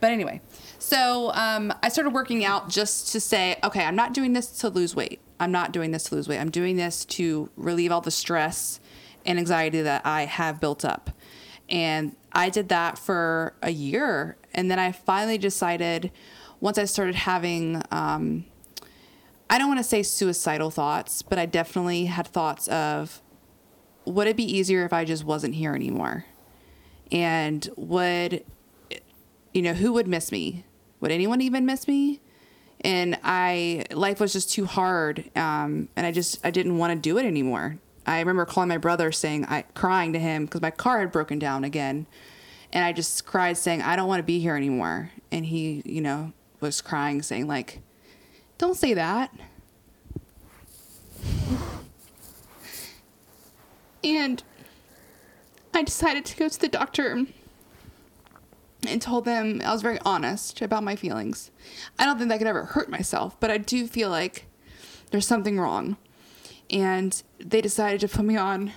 [0.01, 0.41] But anyway,
[0.79, 4.69] so um, I started working out just to say, okay, I'm not doing this to
[4.69, 5.21] lose weight.
[5.41, 6.39] I'm not doing this to lose weight.
[6.39, 8.79] I'm doing this to relieve all the stress
[9.27, 11.11] and anxiety that I have built up.
[11.69, 14.37] And I did that for a year.
[14.55, 16.13] And then I finally decided,
[16.61, 18.45] once I started having, um,
[19.49, 23.23] I don't want to say suicidal thoughts, but I definitely had thoughts of,
[24.05, 26.25] would it be easier if I just wasn't here anymore?
[27.13, 28.45] And would,
[29.53, 30.65] you know, who would miss me?
[31.01, 32.21] Would anyone even miss me?
[32.81, 35.31] And I, life was just too hard.
[35.37, 37.79] Um, and I just, I didn't want to do it anymore.
[38.07, 41.39] I remember calling my brother saying, I crying to him because my car had broken
[41.39, 42.07] down again.
[42.73, 45.11] And I just cried saying, I don't want to be here anymore.
[45.31, 47.81] And he, you know, was crying saying like,
[48.59, 49.33] don't say that.
[54.03, 54.43] And
[55.75, 57.27] I decided to go to the doctor
[58.87, 61.51] and told them I was very honest about my feelings.
[61.99, 64.47] I don't think I could ever hurt myself, but I do feel like
[65.11, 65.97] there's something wrong.
[66.71, 68.73] And they decided to put me on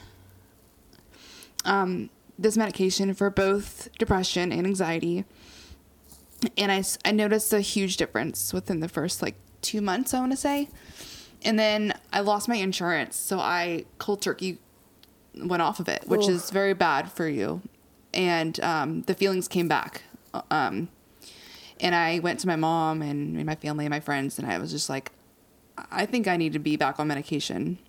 [1.66, 5.26] um, this medication for both depression and anxiety.
[6.58, 10.32] And I, I noticed a huge difference within the first like two months, I want
[10.32, 10.70] to say.
[11.44, 13.16] And then I lost my insurance.
[13.16, 14.60] So I cold turkey
[15.36, 17.62] went off of it, which is very bad for you.
[18.14, 20.04] And um, the feelings came back.
[20.50, 20.90] Um,
[21.80, 24.58] and I went to my mom and, and my family and my friends, and I
[24.60, 25.12] was just like,
[25.92, 27.80] I think I need to be back on medication.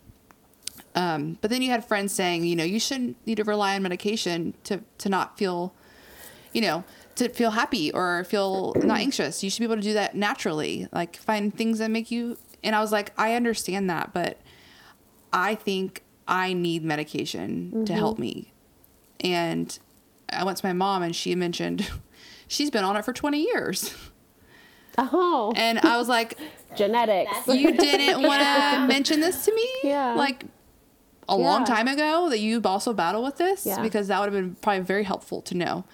[0.94, 3.82] Um, but then you had friends saying, you know, you shouldn't need to rely on
[3.82, 5.74] medication to, to not feel,
[6.52, 6.84] you know,
[7.16, 9.42] to feel happy or feel not anxious.
[9.42, 10.88] You should be able to do that naturally.
[10.92, 12.38] Like find things that make you.
[12.64, 14.38] And I was like, I understand that, but
[15.32, 18.22] I think I need medication to help mm-hmm.
[18.22, 18.52] me.
[19.20, 19.78] And
[20.30, 21.88] I went to my mom and she mentioned
[22.48, 23.94] she's been on it for 20 years.
[24.98, 26.38] Oh, And I was like,
[26.76, 27.46] genetics.
[27.46, 29.68] you didn't want to mention this to me?
[29.84, 30.14] Yeah.
[30.14, 30.44] Like
[31.28, 33.64] a long time ago that you also battle with this?
[33.64, 33.80] Yeah.
[33.82, 35.84] Because that would have been probably very helpful to know.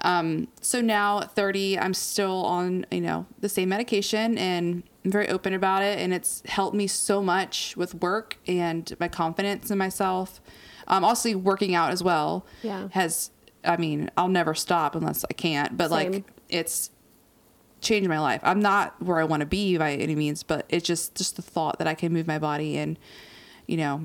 [0.00, 5.10] Um, so now at 30, I'm still on, you know, the same medication and I'm
[5.10, 5.98] very open about it.
[5.98, 10.40] And it's helped me so much with work and my confidence in myself.
[10.86, 12.88] Um, also working out as well Yeah.
[12.92, 13.30] has,
[13.64, 16.12] I mean, I'll never stop unless I can't, but Same.
[16.12, 16.90] like it's
[17.80, 18.40] changed my life.
[18.44, 21.42] I'm not where I want to be by any means, but it's just, just the
[21.42, 22.98] thought that I can move my body and,
[23.66, 24.04] you know,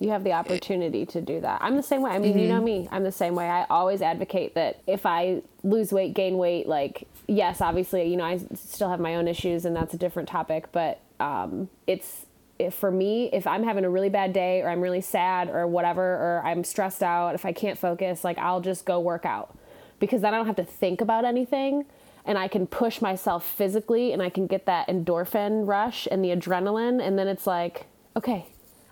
[0.00, 1.60] You have the opportunity to do that.
[1.60, 2.12] I'm the same way.
[2.12, 2.88] I mean, you know me.
[2.92, 3.48] I'm the same way.
[3.48, 8.24] I always advocate that if I lose weight, gain weight, like yes, obviously, you know,
[8.24, 10.70] I still have my own issues, and that's a different topic.
[10.70, 12.26] But um, it's
[12.60, 15.66] if for me, if I'm having a really bad day, or I'm really sad, or
[15.66, 19.56] whatever, or I'm stressed out, if I can't focus, like I'll just go work out
[19.98, 21.86] because then I don't have to think about anything
[22.24, 26.28] and I can push myself physically and I can get that endorphin rush and the
[26.28, 27.86] adrenaline and then it's like,
[28.16, 28.46] okay,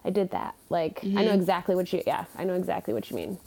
[0.07, 0.55] I did that.
[0.71, 3.39] Like I know exactly what you yeah, I know exactly what you mean.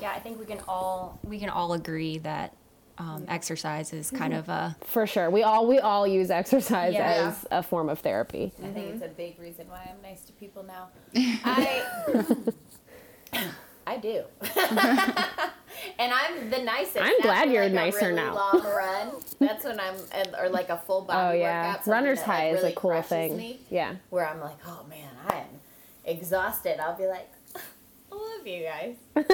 [0.00, 2.54] Yeah, I think we can all we can all agree that
[2.98, 5.30] um, exercise is kind of a For sure.
[5.30, 7.28] We all we all use exercise Yeah.
[7.30, 8.52] as a form of therapy.
[8.62, 10.88] I think it's a big reason why I'm nice to people now.
[11.16, 11.82] I
[13.86, 14.22] I do.
[15.98, 16.98] and I'm the nicest.
[17.00, 18.34] I'm glad After, you're like, a nicer really now.
[18.34, 19.08] Long run.
[19.40, 21.62] That's when I'm, and- or like a full body Oh yeah.
[21.66, 21.84] workout.
[21.84, 23.36] something Runner's that, like, high is really a cool crushes thing.
[23.36, 23.94] me, Yeah.
[24.10, 25.46] where I'm like, oh man, I am
[26.04, 26.80] exhausted.
[26.80, 28.96] I'll be like, I love you guys.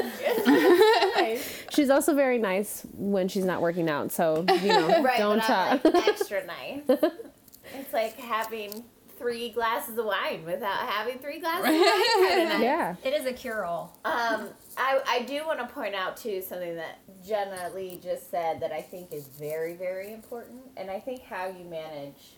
[1.18, 1.64] Nice.
[1.72, 5.50] She's also very nice when she's not working out, so you know, Right, don't but
[5.50, 6.82] I'm uh, like extra nice.
[6.88, 8.84] it's like having
[9.18, 12.48] three glasses of wine without having three glasses of wine.
[12.48, 12.62] Nice.
[12.62, 12.94] Yeah.
[13.04, 13.98] it is a cure all.
[14.04, 18.60] Um, I, I do want to point out too something that Jenna Lee just said
[18.60, 22.36] that I think is very very important, and I think how you manage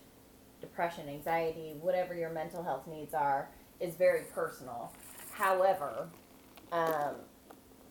[0.59, 3.49] depression, anxiety, whatever your mental health needs are,
[3.81, 4.93] is very personal.
[5.31, 6.07] However,
[6.71, 7.15] um,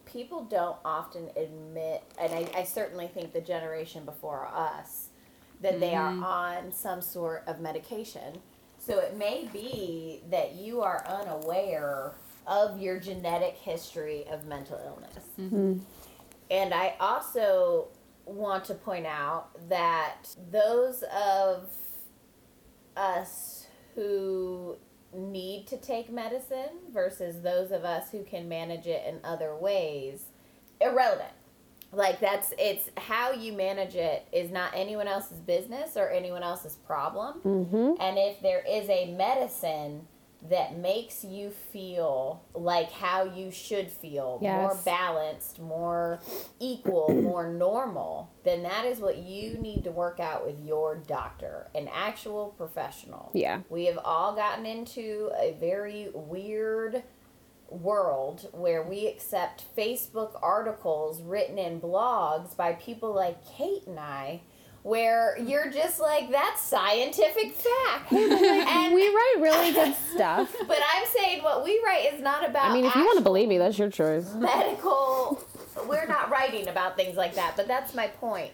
[0.06, 5.08] people don't often admit, and I, I certainly think the generation before us,
[5.60, 8.38] that they are on some sort of medication.
[8.78, 12.14] So it may be that you are unaware
[12.46, 15.24] of your genetic history of mental illness.
[16.50, 17.88] And I also
[18.24, 21.68] want to point out that those of
[22.96, 24.76] us who
[25.14, 30.24] need to take medicine versus those of us who can manage it in other ways
[30.80, 31.32] irrelevant
[31.92, 36.76] like that's it's how you manage it is not anyone else's business or anyone else's
[36.86, 38.00] problem Mm-hmm.
[38.00, 40.06] and if there is a medicine
[40.48, 46.20] that makes you feel like how you should feel, more balanced, more
[46.58, 51.68] equal, more normal, then that is what you need to work out with your doctor,
[51.74, 53.30] an actual professional.
[53.34, 53.60] Yeah.
[53.68, 57.02] We have all gotten into a very weird
[57.68, 64.40] world where we accept Facebook articles written in blogs by people like Kate and I,
[64.82, 68.12] where you're just like, that's scientific fact.
[68.12, 70.54] and, we write really good stuff.
[70.68, 72.70] but I'm saying what we write is not about.
[72.70, 74.32] I mean, if you want to believe me, that's your choice.
[74.34, 75.42] medical.
[75.86, 78.52] We're not writing about things like that, but that's my point.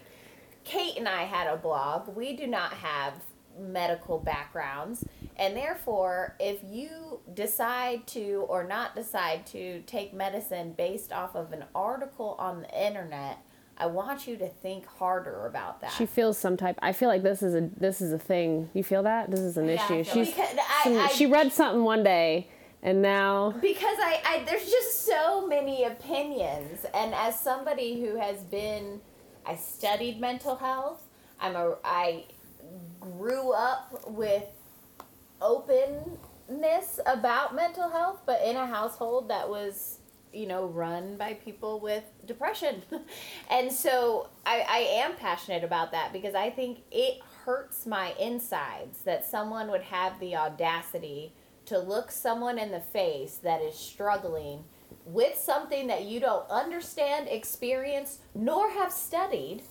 [0.63, 2.15] Kate and I had a blog.
[2.15, 3.13] We do not have
[3.57, 5.03] medical backgrounds,
[5.37, 11.53] and therefore, if you decide to or not decide to take medicine based off of
[11.53, 13.39] an article on the internet,
[13.79, 15.91] I want you to think harder about that.
[15.91, 16.77] She feels some type.
[16.81, 18.69] I feel like this is a this is a thing.
[18.73, 20.03] You feel that this is an I issue.
[20.03, 22.47] She's because I- some- I- she read something one day,
[22.81, 28.43] and now because I, I there's just so many opinions and as somebody who has
[28.43, 29.01] been
[29.45, 31.01] i studied mental health
[31.39, 32.25] i'm a i
[32.99, 34.43] grew up with
[35.41, 39.96] openness about mental health but in a household that was
[40.37, 42.81] you know run by people with depression
[43.51, 48.99] and so I, I am passionate about that because i think it hurts my insides
[49.01, 51.33] that someone would have the audacity
[51.65, 54.63] to look someone in the face that is struggling
[55.05, 59.61] with something that you don't understand experience nor have studied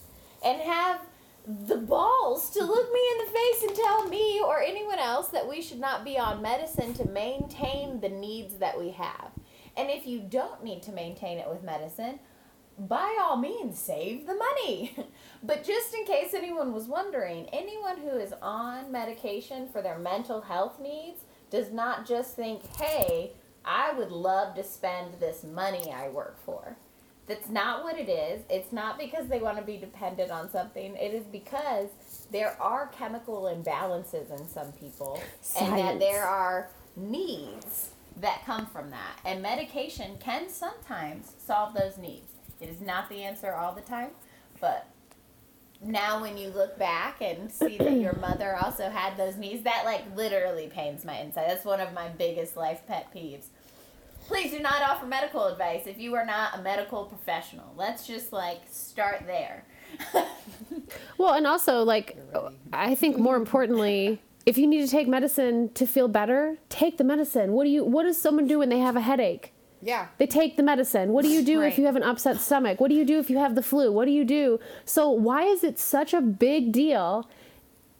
[0.44, 1.00] and have
[1.46, 5.48] the balls to look me in the face and tell me or anyone else that
[5.48, 9.30] we should not be on medicine to maintain the needs that we have.
[9.76, 12.18] And if you don't need to maintain it with medicine,
[12.78, 14.96] by all means, save the money.
[15.42, 20.40] but just in case anyone was wondering, anyone who is on medication for their mental
[20.42, 23.32] health needs does not just think, hey,
[23.64, 26.76] I would love to spend this money I work for.
[27.26, 28.42] That's not what it is.
[28.48, 30.94] It's not because they want to be dependent on something.
[30.94, 31.88] It is because
[32.30, 35.20] there are chemical imbalances in some people,
[35.58, 37.90] and that there are needs
[38.20, 39.20] that come from that.
[39.24, 42.32] And medication can sometimes solve those needs.
[42.60, 44.10] It is not the answer all the time,
[44.60, 44.88] but
[45.82, 49.82] now when you look back and see that your mother also had those needs, that
[49.84, 51.48] like literally pains my inside.
[51.48, 53.46] That's one of my biggest life pet peeves.
[54.26, 57.72] Please do not offer medical advice if you are not a medical professional.
[57.76, 59.64] Let's just like start there.
[61.18, 62.18] well, and also like
[62.72, 67.04] I think more importantly, if you need to take medicine to feel better, take the
[67.04, 67.52] medicine.
[67.52, 69.52] What do you what does someone do when they have a headache?
[69.82, 70.06] Yeah.
[70.18, 71.12] They take the medicine.
[71.12, 72.80] What do you do if you have an upset stomach?
[72.80, 73.92] What do you do if you have the flu?
[73.92, 74.58] What do you do?
[74.84, 77.28] So why is it such a big deal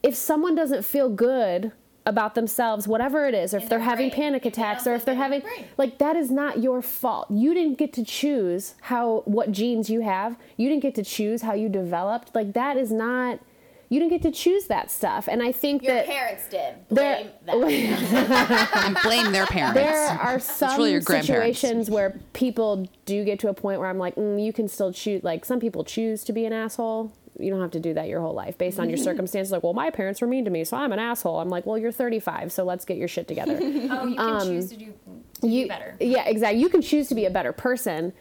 [0.03, 1.73] if someone doesn't feel good
[2.07, 4.17] about themselves, whatever it is, or if In they're having brain.
[4.23, 5.65] panic attacks, or if they're having brain.
[5.77, 7.27] like that is not your fault.
[7.31, 10.37] You didn't get to choose how what genes you have.
[10.57, 12.33] You didn't get to choose how you developed.
[12.35, 13.41] Like that is not
[13.89, 15.29] you didn't get to choose that stuff.
[15.29, 16.75] And I think Your that parents did.
[16.91, 18.33] there Blame them.
[18.75, 19.75] and blame their parents.
[19.75, 21.59] there are some really your grandparents.
[21.61, 24.93] situations where people do get to a point where I'm like, mm, you can still
[24.93, 25.23] choose.
[25.23, 27.13] Like some people choose to be an asshole.
[27.39, 29.53] You don't have to do that your whole life based on your circumstances.
[29.53, 31.39] Like, well, my parents were mean to me, so I'm an asshole.
[31.39, 33.57] I'm like, well, you're 35, so let's get your shit together.
[33.61, 34.95] Oh, you can choose to do,
[35.43, 35.97] to you, do better.
[36.01, 36.61] Yeah, exactly.
[36.63, 38.15] You can choose to be a better person,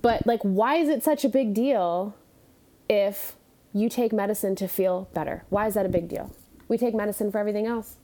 [0.00, 2.16] but like, why is it such a big deal
[2.88, 3.36] if
[3.74, 5.44] you take medicine to feel better?
[5.50, 6.34] Why is that a big deal?
[6.68, 7.96] We take medicine for everything else.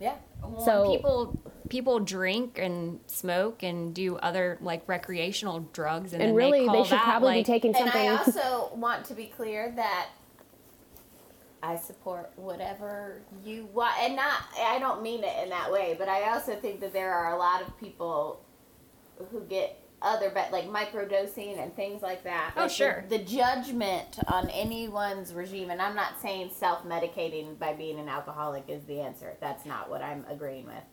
[0.00, 0.14] yeah.
[0.42, 6.30] Well, So- people people drink and smoke and do other like recreational drugs, and, And
[6.30, 7.90] then really, they, they, call should that, probably be like, taking And.
[7.90, 10.08] I also want to be clear that
[11.62, 14.42] I support whatever you want, and not.
[14.60, 17.38] I don't mean it in that way, but I also think that there are a
[17.38, 18.40] lot of people
[19.32, 22.52] who get other, but like microdosing and things like that.
[22.56, 23.04] Oh, Like, the- sure.
[23.08, 28.84] The, judgment on anyone's regime, and I'm not saying self-medicating by being an alcoholic is
[28.84, 29.34] the answer.
[29.40, 30.84] That's not what I'm agreeing with.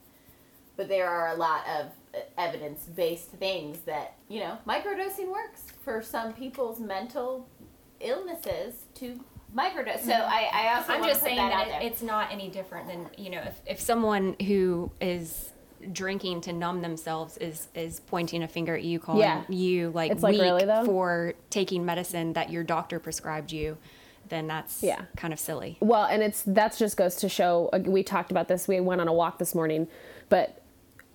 [0.75, 1.85] But there are a lot of
[2.15, 7.47] uh, evidence-based things that you know microdosing works for some people's mental
[7.99, 9.19] illnesses to
[9.55, 9.99] microdose.
[9.99, 13.29] So I, I also I'm just saying that, that it's not any different than you
[13.29, 15.52] know if, if someone who is
[15.91, 19.43] drinking to numb themselves is is pointing a finger at you calling Yeah.
[19.49, 20.85] you like It's like, weak really, though?
[20.85, 23.77] for taking medicine that your doctor prescribed you
[24.29, 25.01] then that's Yeah.
[25.17, 27.69] kind of silly Well, and it's that's just goes to show.
[27.85, 28.67] We talked about this.
[28.67, 29.87] We went on a walk this morning,
[30.29, 30.61] but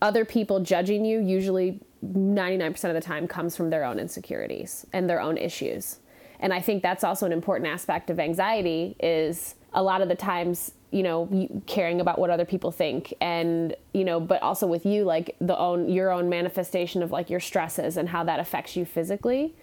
[0.02, 5.08] other people judging you usually 99% of the time comes from their own insecurities and
[5.10, 5.98] their own issues.
[6.38, 10.14] And I think that's also an important aspect of anxiety is a lot of the
[10.14, 14.86] times, you know, caring about what other people think and, you know, but also with
[14.86, 18.76] you like the own your own manifestation of like your stresses and how that affects
[18.76, 19.55] you physically.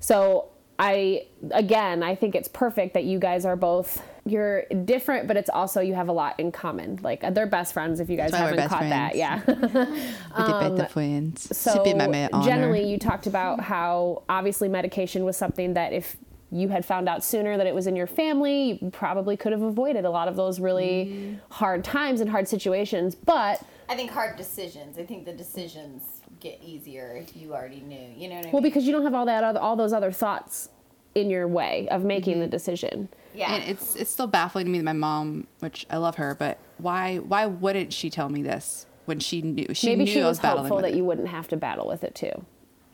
[0.00, 0.48] So
[0.78, 5.48] I again, I think it's perfect that you guys are both you're different, but it's
[5.48, 6.98] also you have a lot in common.
[7.02, 9.14] Like they're best friends if you guys That's why we're haven't caught that.
[9.14, 9.40] Yeah.
[9.46, 11.56] Vi är bästa friends.
[11.58, 12.44] so Sippy med mig honor.
[12.44, 16.16] generally you talked about how obviously medication was something that if
[16.52, 19.62] you had found out sooner that it was in your family, you probably could have
[19.62, 21.34] avoided a lot of those really Mm-hmm.
[21.50, 23.14] hard times and hard situations.
[23.14, 24.98] But I think hard decisions.
[24.98, 26.02] I think the decisions
[26.40, 28.08] get easier if you already knew.
[28.16, 28.70] You know what I well, mean?
[28.70, 30.68] because you don't have all that other, all those other thoughts
[31.14, 32.40] in your way of making Mm-hmm.
[32.42, 33.08] the decision.
[33.34, 33.54] yeah.
[33.54, 36.58] And it's it's still baffling to me that my mom, which I love her, but
[36.78, 40.26] why why wouldn't she tell me this when she knew she Maybe knew she I
[40.26, 40.96] was was battling hopeful with that it?
[40.96, 42.44] you wouldn't have to battle with it too.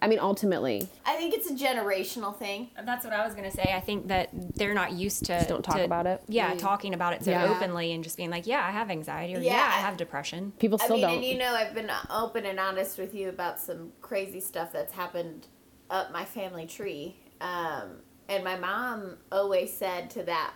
[0.06, 2.70] I mean, ultimately, I think it's a generational thing.
[2.84, 5.48] that's what i was going to say i think that they're not used to Just
[5.48, 6.22] don't talk to- about it.
[6.28, 7.50] yeah talking about it so Yeah.
[7.52, 9.62] openly and just being like yeah i have anxiety or yeah, Yeah.
[9.78, 11.14] i have depression people I still mean, don't.
[11.16, 14.92] and you know, I've been open and honest with you about some crazy stuff that's
[14.92, 15.48] happened
[15.90, 17.16] up my family tree.
[17.40, 17.96] Um,
[18.28, 20.52] and my mom always said to that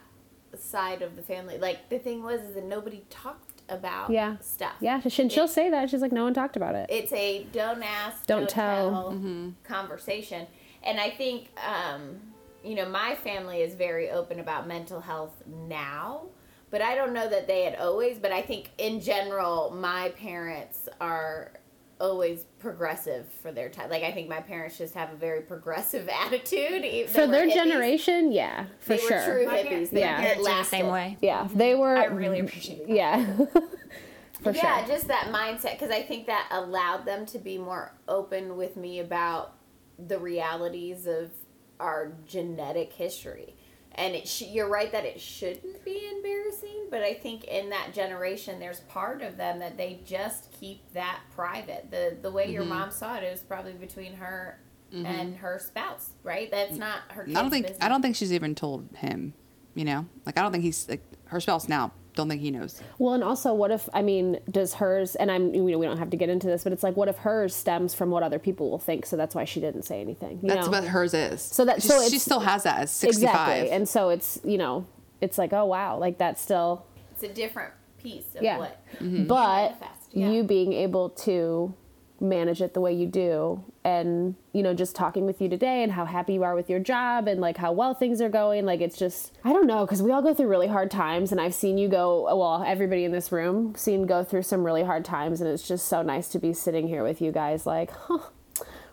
[0.59, 4.75] side of the family, like the thing was is that nobody talked about yeah, stuff.
[4.81, 5.89] Yeah, she, she'll say that.
[5.91, 6.87] She's like, no one talked about it.
[6.91, 9.11] it's a don't ask, Don't don't, tell.
[9.11, 10.47] tell, conversation.
[10.83, 12.17] And I think, um,
[12.65, 16.23] you know, my family is very open about mental health now,
[16.71, 18.19] but I don't know that they had always.
[18.19, 21.53] But I think in general, my parents are
[22.01, 23.91] always progressive for their time.
[23.91, 27.11] Like I think my parents just have a very progressive attitude.
[27.11, 27.55] For their hippies.
[27.55, 29.09] generation, yeah, for sure.
[29.11, 29.35] they sure.
[29.35, 29.69] were true My hippies.
[29.69, 30.17] parents- They, Yeah.
[30.17, 31.97] my it parents are the same way Yeah, they were.
[31.97, 33.37] i really appreciate that Yeah,
[34.41, 34.95] for yeah, sure.
[34.95, 39.01] just that mindset because I think that allowed them to be more open with me
[39.01, 39.55] about
[39.99, 41.31] the realities of
[41.79, 43.55] our genetic history.
[43.97, 47.93] And it sh- you're right that it shouldn't be embarrassing, but I think in that
[47.93, 51.91] generation, there's part of them that they just keep that private.
[51.91, 52.73] The the way your mm-hmm.
[52.73, 54.61] mom saw it, it was probably between her
[54.93, 55.07] mm-hmm.
[55.07, 56.51] and her spouse, right?
[56.51, 57.27] That's not her.
[57.29, 57.85] I don't think business.
[57.85, 59.35] I don't think she's even told him.
[59.75, 61.93] You know, like I don't think he's like her spouse now.
[62.15, 62.81] Don't think he knows.
[62.99, 65.15] Well, and also, what if I mean, does hers?
[65.15, 67.09] And I'm you know, we don't have to get into this, but it's like, what
[67.09, 69.07] if hers stems from what other people will think?
[69.07, 70.41] So that's why she didn't say anything.
[70.43, 70.73] You That's know?
[70.73, 71.41] what hers is.
[71.41, 73.35] So that- she, so she still has that as sixty five.
[73.35, 74.87] exactly, and so it's you know,
[75.21, 78.59] it's like, oh wow, like that's still it's a different piece of yeah.
[78.59, 79.25] what mm-hmm.
[79.25, 79.81] But
[80.13, 80.31] yeah.
[80.31, 81.75] you being able to
[82.21, 83.65] manage it the way you do.
[83.85, 86.81] And you know just talking with you today and how happy you are with your
[86.81, 90.03] job and like how well things are going like it's just i don't know because
[90.03, 93.13] we all go through really hard times and i've seen you go well everybody in
[93.13, 96.39] this room seen go through some really hard times and it's just so nice to
[96.39, 98.19] be sitting here with you guys like huh,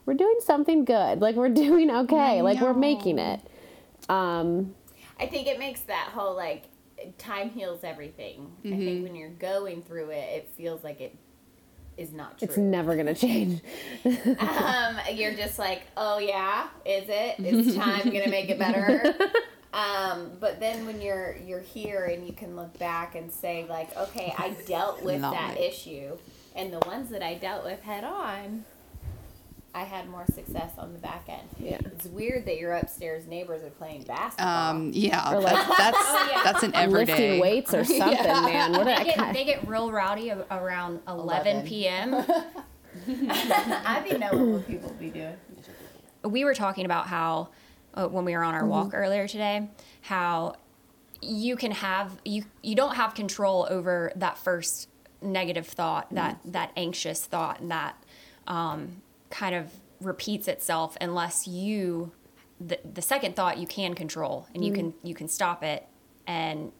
[0.05, 1.19] we're doing something good.
[1.21, 2.41] Like we're doing okay.
[2.43, 3.41] Like we're making it.
[4.09, 4.75] Um
[5.19, 6.65] I think it makes that whole like
[7.17, 8.51] time heals everything.
[8.63, 8.85] I Mm-hmm.
[8.85, 11.15] think when you're going through it, it feels like it
[11.97, 12.47] is not true.
[12.47, 13.61] it's never gonna change
[14.05, 17.39] um, you're just like, oh yeah, is it?
[17.39, 19.15] Is time gonna make it better?
[19.73, 23.95] Um, but then when you're you're here and you can look back and say like,
[23.97, 25.71] okay, I dealt with that it.
[25.71, 26.17] issue,
[26.55, 28.65] and the ones that I dealt with head on,
[29.77, 31.47] I had more success on the back end.
[31.59, 31.77] Yeah.
[31.85, 34.47] It's weird that your upstairs neighbors are playing basketball.
[34.71, 36.41] Um, yeah, Or like- that- that's Oh, yeah.
[36.43, 37.41] that's an everyday lifting everyday.
[37.41, 41.67] weights or something man what They get, they get real rowdy around 11, 11.
[41.67, 42.15] p.m.
[43.07, 45.35] I didn't know what people be doing.
[46.23, 47.49] we were talking about how
[47.93, 48.63] uh, when we were on Mm-hmm.
[48.63, 49.69] our walk earlier today
[50.01, 50.55] how
[51.21, 54.89] you can have you you don't have control over that first
[55.21, 56.51] negative thought that Mm-hmm.
[56.51, 57.95] that anxious thought and that
[58.47, 59.71] um, kind of
[60.01, 62.11] repeats itself unless you
[62.59, 64.81] the, the second thought you can control and you Mm-hmm.
[64.91, 65.85] can you can stop it
[66.25, 66.71] and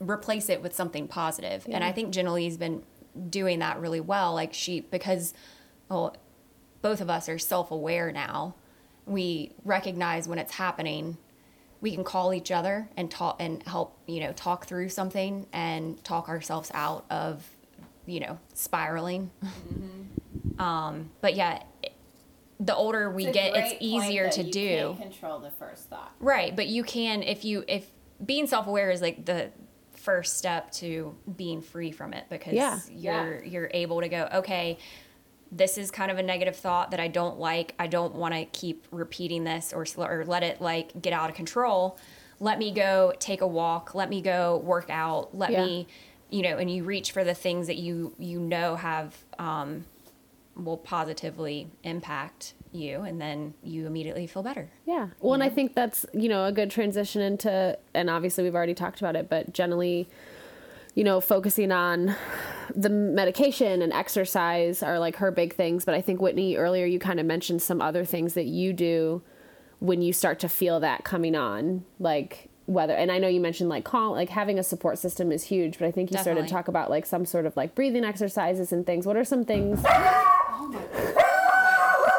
[0.00, 1.60] replace it with something positive.
[1.62, 2.82] positive and i think Jenna-Lee's been
[3.30, 4.34] doing that really well.
[4.34, 5.32] Like she because
[5.88, 6.14] well
[6.82, 8.54] both of us are self-aware now.
[9.06, 11.16] We recognize when it's happening.
[11.80, 16.02] We can call each other and talk and help you know talk through something and
[16.04, 17.48] talk ourselves out of
[18.04, 19.30] you know spiraling.
[20.58, 21.92] Um but yeah it-
[22.60, 23.26] the older we.
[23.26, 26.12] It's get it's great point easier that to you do Can't control the first thought.
[26.20, 27.90] Right, but you can if you if
[28.24, 29.50] being self-aware is like the
[29.92, 32.78] first step to being free from it because Yeah.
[32.90, 34.78] you're you're able to go, okay,
[35.52, 37.74] this is kind of a negative thought that I don't like.
[37.78, 41.36] I don't want to keep repeating this or or let it like get out of
[41.36, 41.98] control.
[42.40, 45.64] Let me go take a walk, let me go work out, let Yeah.
[45.64, 45.86] me
[46.28, 49.84] you know, and you reach for the things that you you know have um
[50.56, 54.70] will positively impact you and then you immediately feel better.
[54.84, 55.08] Yeah.
[55.20, 58.74] Well, and I think that's, you know, a good transition into, and obviously we've already
[58.74, 60.08] talked about it, but generally,
[60.94, 62.16] you know, focusing on
[62.74, 65.84] the medication and exercise are like her big things.
[65.84, 69.22] But I think, Whitney, earlier you kind of mentioned some other things that you do
[69.78, 71.84] when you start to feel that coming on.
[71.98, 75.44] Like, whether, and I know you mentioned like call, like having a support system is
[75.44, 78.02] huge, but I think you started to talk about like some sort of like breathing
[78.02, 79.06] exercises and things.
[79.06, 79.84] What are some things?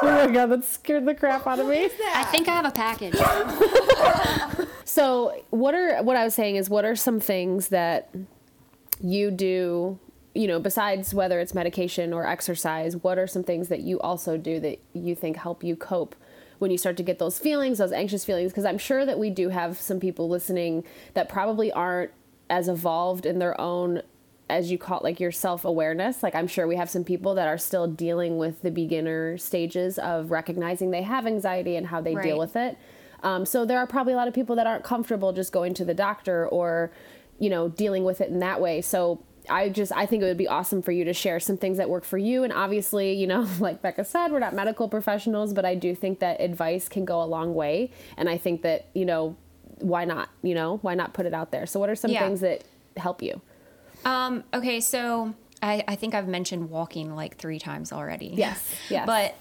[0.02, 1.88] my god, that scared the crap out of me.
[2.14, 3.16] I think I have a package.
[4.88, 8.08] So, what are what I was saying is what are some things that
[9.02, 9.98] you do,
[10.34, 14.38] you know, besides whether it's medication or exercise, what are some things that you also
[14.38, 16.16] do that you think help you cope
[16.58, 19.28] when you start to get those feelings, those anxious feelings because I'm sure that we
[19.28, 22.10] do have some people listening that probably aren't
[22.48, 24.02] as evolved in their own
[24.50, 26.22] as you call it, like your self awareness.
[26.22, 29.98] Like, I'm sure we have some people that are still dealing with the beginner stages
[29.98, 32.76] of recognizing they have anxiety and how they deal with it.
[33.22, 35.84] Um, so, there are probably a lot of people that aren't comfortable just going to
[35.84, 36.90] the doctor or,
[37.38, 38.80] you know, dealing with it in that way.
[38.80, 41.78] So, I just I think it would be awesome for you to share some things
[41.78, 45.54] that work for you and obviously, you know, like Becca said, we're not medical professionals,
[45.54, 48.86] but I do think that advice can go a long way and I think that,
[48.94, 49.36] you know,
[49.80, 51.64] why not, you know, why not put it out there?
[51.64, 52.26] So what are some Yeah.
[52.26, 52.64] things that
[52.98, 53.40] help you?
[54.04, 58.32] Um, okay, so I, I think I've mentioned walking like three times already.
[58.34, 59.06] Yes, yes.
[59.06, 59.34] But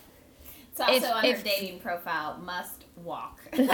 [0.71, 2.37] It's also If- on if- her dating profile.
[2.43, 3.41] Must walk.
[3.53, 3.69] Let's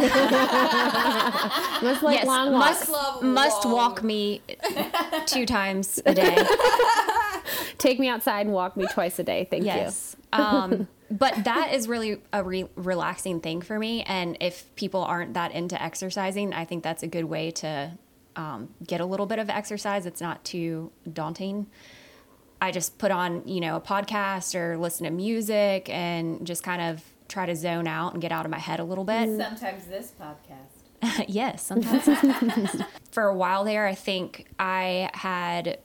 [2.03, 2.89] like yes, long walks.
[2.89, 4.41] must must walk me
[5.25, 6.37] two times a day.
[7.77, 9.47] Take me outside and walk me twice a day.
[9.49, 9.67] Thank you.
[9.69, 10.15] Yes.
[10.33, 14.03] um, but that is really a re- relaxing thing for me.
[14.03, 17.91] And if people aren't that into exercising, I think that's a good way to
[18.35, 20.05] um, get a little bit of exercise.
[20.05, 21.67] It's not too daunting.
[22.61, 26.81] I just put on, you know, a podcast or listen to music and just kind
[26.81, 29.37] of try to zone out and get out of my head a little bit.
[29.37, 31.25] Sometimes this podcast.
[31.27, 32.81] yes, sometimes.
[33.11, 35.79] For a while there, I think I had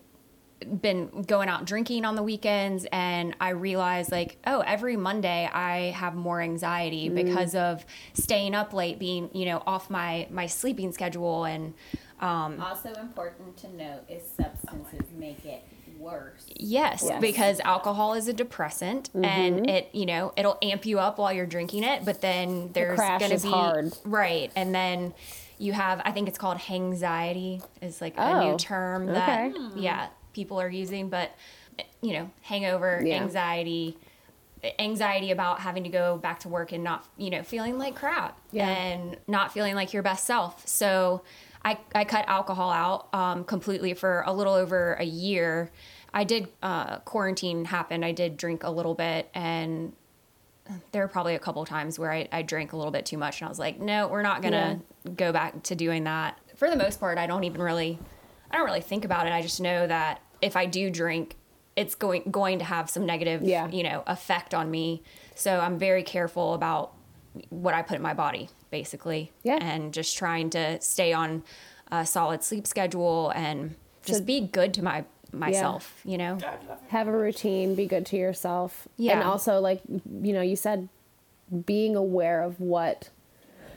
[0.81, 5.91] been going out drinking on the weekends and I realized like, oh, every Monday I
[5.93, 10.93] have more anxiety because of staying up late, being, you know, off my my sleeping
[10.93, 11.75] schedule and
[12.21, 15.63] um Also important to note is substances make it
[15.99, 16.47] worse.
[16.57, 17.21] Yes, Yes.
[17.21, 21.47] because alcohol is a depressant and it, you know, it'll amp you up while you're
[21.47, 23.93] drinking it, but then there's crash going to is be hard.
[24.05, 24.51] right.
[24.55, 25.13] And then
[25.59, 29.59] you have I think it's called anxiety is like a Oh, new term that okay.
[29.77, 31.31] yeah, people are using, but
[32.01, 33.17] you know, hangover, Yeah.
[33.23, 33.97] anxiety,
[34.79, 38.39] anxiety about having to go back to work and not, you know, feeling like crap
[38.51, 38.69] Yeah.
[38.69, 40.67] and not feeling like your best self.
[40.67, 41.23] So
[41.69, 45.71] I, I cut alcohol out um, completely for a little over a year.
[46.15, 48.05] I did, uh, quarantine happened.
[48.05, 49.93] I did drink a little bit and
[50.93, 53.41] there were probably a couple times where I, I drank a little bit too much
[53.41, 54.81] and I was like, no, we're not gonna
[55.17, 56.39] go back to doing that.
[56.57, 57.99] For the most part, I don't even really,
[58.51, 59.33] I don't really think about it.
[59.33, 61.37] I just know that if I do drink,
[61.77, 63.69] it's going going to have some negative, Yeah.
[63.69, 65.03] you know, effect on me.
[65.35, 66.93] So I'm very careful about
[67.51, 69.59] what I put in my body, basically, Yeah.
[69.61, 71.43] and just trying to stay on
[71.91, 73.75] a solid sleep schedule and
[74.05, 76.01] just So- be good to my myself.
[76.07, 76.39] You know,
[76.89, 78.89] have a routine, be good to yourself.
[78.97, 79.13] Yeah.
[79.21, 80.89] And also, like, you know, you said
[81.67, 83.11] being aware of what,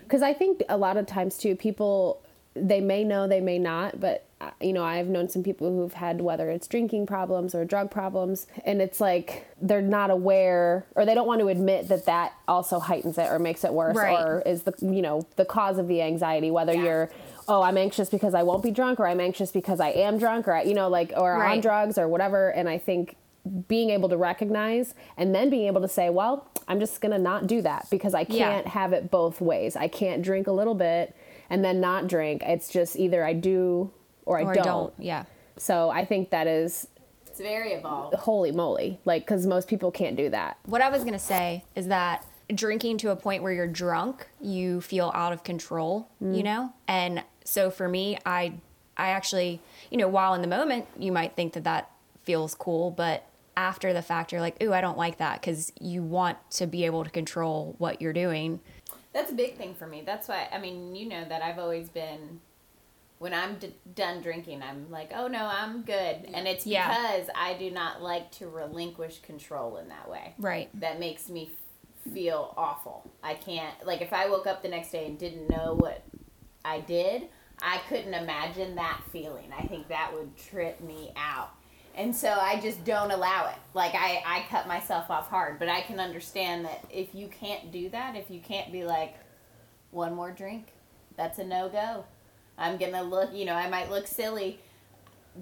[0.04, 2.22] because I think a lot of times too, people,
[2.54, 4.26] they may know, they may not, but,
[4.60, 8.48] you know, I've known some people who've had whether it's drinking problems or drug problems,
[8.66, 12.80] and it's like they're not aware or they don't want to admit that that also
[12.80, 14.18] heightens it or makes it worse Right.
[14.18, 17.10] or is the, you know, the cause of the anxiety, whether you're,
[17.48, 20.48] oh, I'm anxious because I won't be drunk or I'm anxious because I am drunk
[20.48, 22.50] or, you know, like, or on drugs or whatever.
[22.50, 23.16] And I think
[23.68, 27.18] being able to recognize and then being able to say, well, I'm just going to
[27.18, 29.76] not do that because I can't have it both ways.
[29.76, 31.16] I can't drink a little bit
[31.50, 32.44] and then not drink.
[32.46, 33.92] It's just either I do
[34.26, 34.64] or I or don't.
[34.64, 34.94] don't.
[34.98, 35.26] Yeah.
[35.58, 36.88] So I think that is
[37.28, 38.16] It's very evolved.
[38.16, 39.00] holy moly.
[39.06, 40.58] Like, because most people can't do that.
[40.66, 44.28] What I was going to say is that drinking to a point where you're drunk,
[44.42, 46.44] you feel out of control, you mm.
[46.44, 46.74] know?
[46.88, 48.54] And so for me, I
[48.98, 51.90] I actually, you know, while in the moment you might think that that
[52.24, 53.26] feels cool, but
[53.58, 56.86] after the fact you're like, "Ooh, I don't like that" cuz you want to be
[56.86, 58.60] able to control what you're doing.
[59.14, 60.04] That's a big thing for me.
[60.06, 62.42] That's why I mean, you know that I've always been
[63.22, 66.88] when I'm d- done drinking, I'm like, "Oh no, I'm good." And it's Yeah.
[66.88, 70.34] because I do not like to relinquish control in that way.
[70.40, 70.70] Right.
[70.80, 73.04] That makes me f- feel awful.
[73.22, 76.02] I can't like if I woke up the next day and didn't know what
[76.66, 77.30] I did,
[77.62, 79.54] I couldn't imagine that feeling.
[79.56, 81.52] I think that would trip me out.
[81.94, 83.58] And so I just don't allow it.
[83.76, 87.72] Like I, I cut myself off hard, but I can understand that if you can't
[87.72, 89.14] do that, if you can't be like,
[89.92, 90.70] one more drink,
[91.18, 92.06] that's a no go.
[92.58, 94.60] I'm gonna look, you know, I might look silly.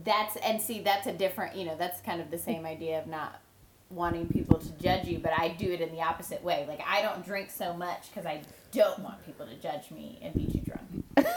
[0.04, 3.08] That's and see, that's a different, you know, that's kind of the same idea of
[3.08, 3.42] not
[3.90, 6.66] wanting people to judge you, but I do it in the opposite way.
[6.68, 8.42] Like I don't drink so much because I
[8.72, 11.06] don't want people to judge me and be too drunk.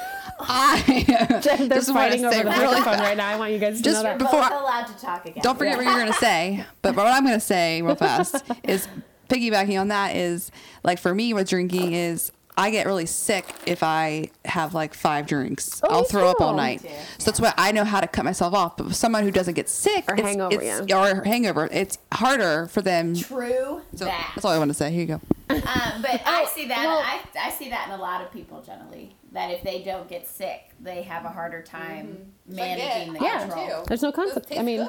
[0.41, 1.05] I
[1.49, 3.29] They're just wanna fighting over say the really microphone right now.
[3.29, 4.19] I want you guys to Just know that.
[4.19, 5.43] Before both I- allowed to talk again.
[5.43, 6.65] Don't forget what you're going to say.
[6.83, 8.87] But what I'm going to say real fast is
[9.29, 10.51] piggybacking on that is
[10.85, 15.27] like for me with drinking is I get really sick if I have like five
[15.27, 15.81] drinks.
[15.83, 16.83] Oh, I'll me throw up all night.
[16.85, 16.91] Me.
[17.19, 18.77] So that's why I know how to cut myself off.
[18.77, 21.01] But someone who doesn't get sick Or it's, hangover, it's, yeah.
[21.19, 23.15] or hangover, it's harder for them.
[23.17, 24.33] True So that.
[24.35, 24.91] that's all I want to say.
[24.91, 25.21] Here you go.
[25.51, 26.85] Um, but I see that.
[26.85, 29.17] well- I, I see that in a lot of people generally.
[29.33, 33.41] That if they don't get sick, they have a harder time managing the Yeah.
[33.47, 33.85] control.
[33.87, 34.59] There's no consequence.
[34.59, 34.87] I mean,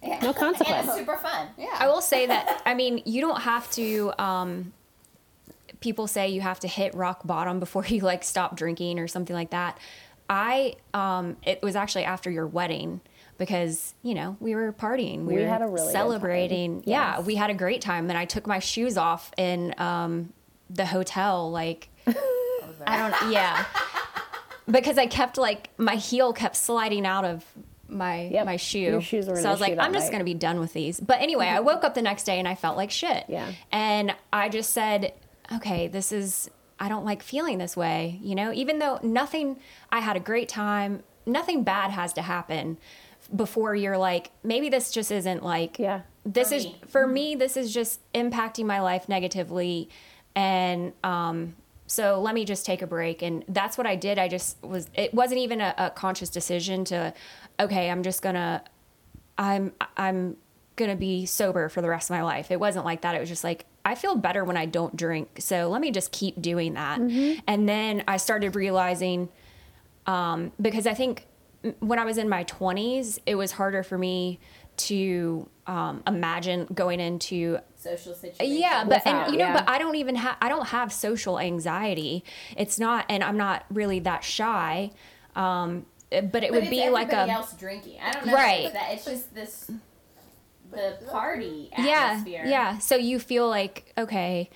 [0.00, 0.20] Yeah.
[0.22, 0.70] No consequence.
[0.80, 1.48] And it's super fun.
[1.58, 1.74] Yeah.
[1.78, 4.12] I will say that I mean you don't have to.
[4.22, 4.72] Um,
[5.84, 9.36] people say you have to hit rock bottom before you like stop drinking or something
[9.36, 9.78] like that.
[10.28, 13.02] I um, it was actually after your wedding
[13.36, 16.82] because you know we were partying, we, We were really celebrating.
[16.86, 18.08] Yeah, we had a great time.
[18.08, 20.32] and I took my shoes off in um,
[20.70, 21.90] the hotel, like
[22.86, 23.32] I don't.
[23.32, 23.66] Yeah,
[24.70, 27.44] because I kept like my heel kept sliding out of
[27.86, 28.46] my Yep.
[28.46, 28.78] my shoe.
[28.78, 30.12] Your shoes were an so I was like, I'm just night.
[30.12, 30.98] gonna be done with these.
[31.00, 33.24] But anyway, I woke up the next day and I felt like shit.
[33.28, 33.52] Yeah.
[33.70, 35.12] And I just said,
[35.52, 36.50] okay, this is.
[36.78, 38.18] I don't like feeling this way.
[38.22, 39.58] You know, even though nothing.
[39.90, 41.02] I had a great time.
[41.26, 42.76] Nothing bad has to happen
[43.34, 46.02] before you're like, maybe this just isn't like yeah.
[46.24, 46.80] this For is me.
[46.86, 49.88] for me this is just impacting my life negatively
[50.34, 51.54] and um
[51.86, 54.88] so let me just take a break and that's what i did i just was
[54.94, 57.12] it wasn't even a, a conscious decision to
[57.60, 58.62] okay i'm just gonna
[59.38, 60.36] i'm i'm
[60.76, 63.28] gonna be sober for the rest of my life it wasn't like that it was
[63.28, 66.74] just like i feel better when i don't drink so let me just keep doing
[66.74, 69.28] that and then i started realizing
[70.06, 71.26] um, because I think
[71.80, 74.38] when I was in my 20s, it was harder for me
[74.76, 78.54] to um, imagine going into Social situation.
[78.56, 79.54] yeah, but and you know, yeah.
[79.54, 82.24] but I don't even have I don't have social anxiety.
[82.56, 84.90] It's not, and I'm not really that shy.
[85.36, 87.98] Um, but it But would be like everybody a else drinking.
[88.02, 88.34] I don't know.
[88.34, 88.64] Right.
[88.64, 88.72] Right.
[88.72, 89.70] That it's just this
[90.74, 92.44] the party yeah, atmosphere.
[92.46, 92.78] yeah.
[92.78, 94.50] So you feel like okay,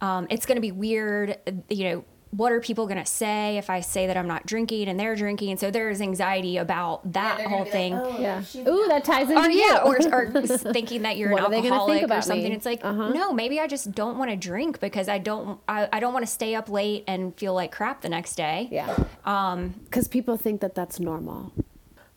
[0.00, 1.36] um, it's going to be weird.
[1.68, 4.88] You know, what are people going to say if I say that I'm not drinking
[4.88, 5.50] and they're drinking?
[5.50, 7.94] And so there's anxiety about that they're whole be like, thing.
[7.94, 8.42] "Oh, Yeah.
[8.68, 9.60] Ooh, that ties into or you.
[9.60, 10.30] yeah, or, or
[10.72, 12.50] thinking that you're What are an they gonna think alcoholic or something.
[12.50, 12.54] me?
[12.56, 13.08] It's like Uh-huh.
[13.08, 16.24] no, maybe I just don't want to drink because I don't I, I don't want
[16.24, 18.68] to stay up late and feel like crap the next day.
[18.70, 18.96] Yeah.
[19.24, 21.52] Um, because people think that that's normal.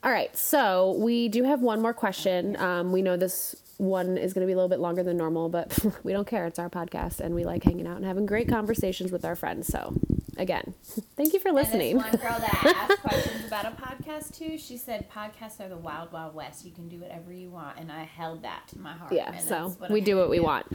[0.04, 2.58] All right, so we do have one more question.
[2.58, 5.48] Um, we know this one is going to be a little bit longer than normal,
[5.48, 6.46] but we don't care.
[6.46, 9.68] It's our podcast, and we like hanging out and having great conversations with our friends.
[9.68, 9.94] So,
[10.36, 10.74] again,
[11.16, 11.98] thank you for And listening.
[11.98, 15.78] this one girl that asked questions about a podcast too, she said podcasts are the
[15.78, 16.66] wild, wild west.
[16.66, 19.14] You can do whatever you want, and I held that to my heart.
[19.14, 20.66] Yeah, so we I'm do what we want.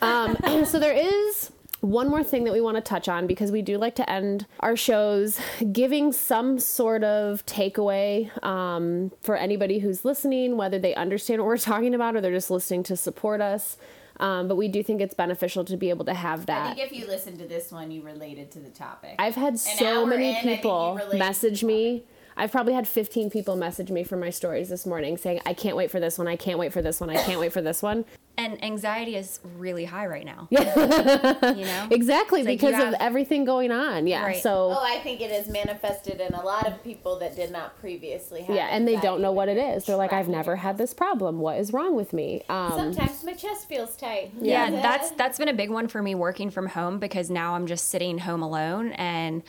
[0.00, 1.50] Um, so there is
[1.80, 4.46] one more thing that we want to touch on because we do like to end
[4.60, 5.38] our shows
[5.72, 11.58] giving some sort of takeaway um, for anybody who's listening, whether they understand what we're
[11.58, 13.76] talking about or they're just listening to support us.
[14.18, 16.70] Um, but we do think it's beneficial to be able to have that.
[16.70, 19.16] I think if you listen to this one, you related to the topic.
[19.18, 22.04] I've had so many in, I think you people message me.
[22.36, 25.74] I've probably had 15 people message me for my stories this morning saying, I can't
[25.76, 26.28] wait for this one.
[26.28, 27.08] I can't wait for this one.
[27.08, 28.04] I can't wait for this one.
[28.36, 30.46] And anxiety is really high right now.
[30.50, 31.54] Yeah.
[31.54, 31.88] you know?
[31.90, 34.06] Exactly, It's like you because of everything going on.
[34.06, 34.22] Yeah.
[34.22, 34.42] Right.
[34.42, 37.78] So, oh, I think it is manifested in a lot of people that did not
[37.80, 38.54] previously have.
[38.54, 39.86] yeah, and they don't know what it is.
[39.86, 41.38] they're like, I've never had this problem.
[41.38, 42.42] What is wrong with me?
[42.50, 44.32] Um, Sometimes my chest feels tight.
[44.38, 47.66] Yeah, that's that's been a big one for me working from home because now I'm
[47.66, 49.42] just sitting home alone and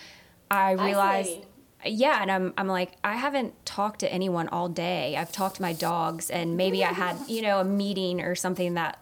[0.50, 1.47] I realized Isolating.
[1.92, 5.16] Yeah, and I'm I'm like I haven't talked to anyone all day.
[5.18, 8.76] I've talked to my dogs and maybe I had, you know, a meeting or something
[8.76, 9.00] that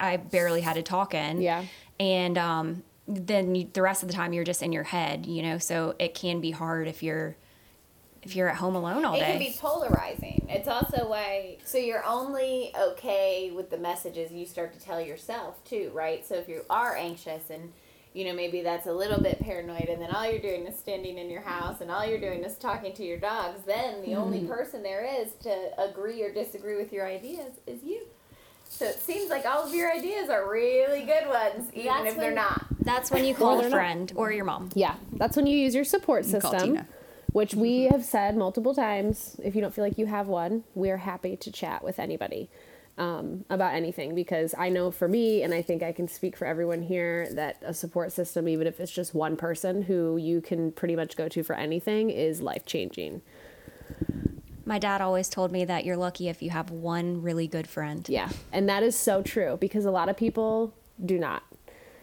[0.00, 1.40] I barely had to talk in.
[1.40, 1.64] Yeah.
[1.98, 5.42] And um then you, the rest of the time you're just in your head, you
[5.42, 7.36] know, so it can be hard if you're
[8.22, 9.26] if you're at home alone all It day.
[9.26, 10.46] It can be polarizing.
[10.48, 15.62] It's also why so you're only okay with the messages you start to tell yourself
[15.64, 16.26] too, right?
[16.26, 17.72] So if you are anxious and
[18.14, 21.18] you know maybe that's a little bit paranoid and then all you're doing is standing
[21.18, 24.38] in your house and all you're doing is talking to your dogs, then the only
[24.38, 24.48] Mm-hmm.
[24.48, 28.02] person there is to agree or disagree with your ideas is you.
[28.70, 32.16] So it seems like all of your ideas are really good ones, even That's if
[32.16, 32.66] they're not.
[32.84, 33.76] That's when you call they're a not.
[33.76, 34.70] friend or your mom.
[34.74, 36.86] yeah, that's when you use your support can call system, Tina.
[37.32, 39.36] which we have said multiple times.
[39.42, 42.50] If you don't feel like you have one, we are happy to chat with anybody
[42.98, 46.46] um, about anything because I know for me, and I think I can speak for
[46.46, 50.72] everyone here, that a support system, even if it's just one person who you can
[50.72, 53.22] pretty much go to for anything, is life changing.
[54.64, 58.06] My dad always told me that you're lucky if you have one really good friend.
[58.08, 61.44] Yeah, and that is so true because a lot of people do not.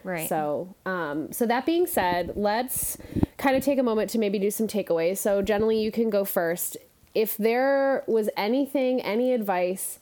[0.02, 0.28] Right.
[0.28, 2.96] So, um, so that being said, let's
[3.38, 5.18] kind of take a moment to maybe do some takeaways.
[5.18, 6.76] So, generally, you can go first.
[7.14, 9.98] If there was anything, any advice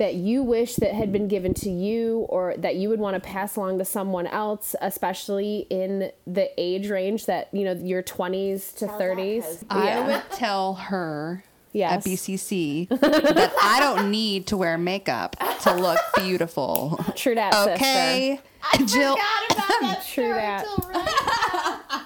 [0.00, 3.20] that you wish that had been given to you or that you would want to
[3.20, 8.74] pass along to someone else, especially in the age range that, you know, your 20s
[8.78, 9.42] to Tell 30s.
[9.44, 9.70] husband.
[9.80, 11.92] I would tell her Yes.
[12.04, 16.98] at BCC that I don't need to wear makeup to look beautiful.
[17.14, 17.72] True that, sister.
[17.74, 18.40] Okay,
[18.72, 19.14] I Jill.
[19.16, 22.04] forgot about that True story that.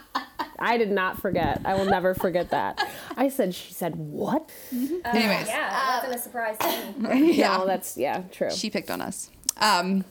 [0.64, 1.60] Till right I did not forget.
[1.64, 2.86] I will never forget that.
[3.16, 4.50] I said, she said, what?
[4.72, 7.32] Anyways, Yeah, that wasn't a surprise to me.
[7.36, 8.50] yeah, No, that's, yeah, true.
[8.50, 9.30] she picked on us.
[9.58, 10.04] Um,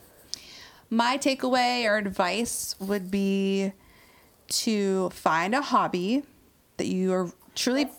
[0.89, 3.73] my takeaway or advice would be
[4.47, 6.23] to find a hobby
[6.77, 7.89] that you are truly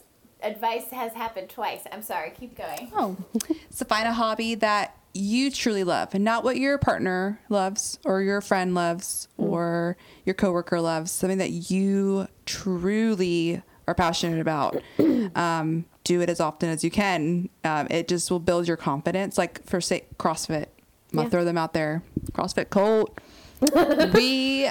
[0.43, 1.83] advice has happened twice.
[1.91, 2.31] I'm sorry.
[2.39, 2.93] Keep going.
[2.95, 3.17] Oh,
[3.71, 8.21] so find a hobby that you truly love and not what your partner loves or
[8.23, 11.11] your friend loves or your coworker loves.
[11.13, 14.81] Something that you truly are passionate about.
[15.37, 17.49] Um, do it as often as you can.
[17.65, 19.39] Um, it just will build your confidence.
[19.39, 21.31] Like for say CrossFit, I'm gonna Yeah.
[21.31, 22.03] throw them out there.
[22.33, 23.19] CrossFit Colt,
[24.15, 24.69] we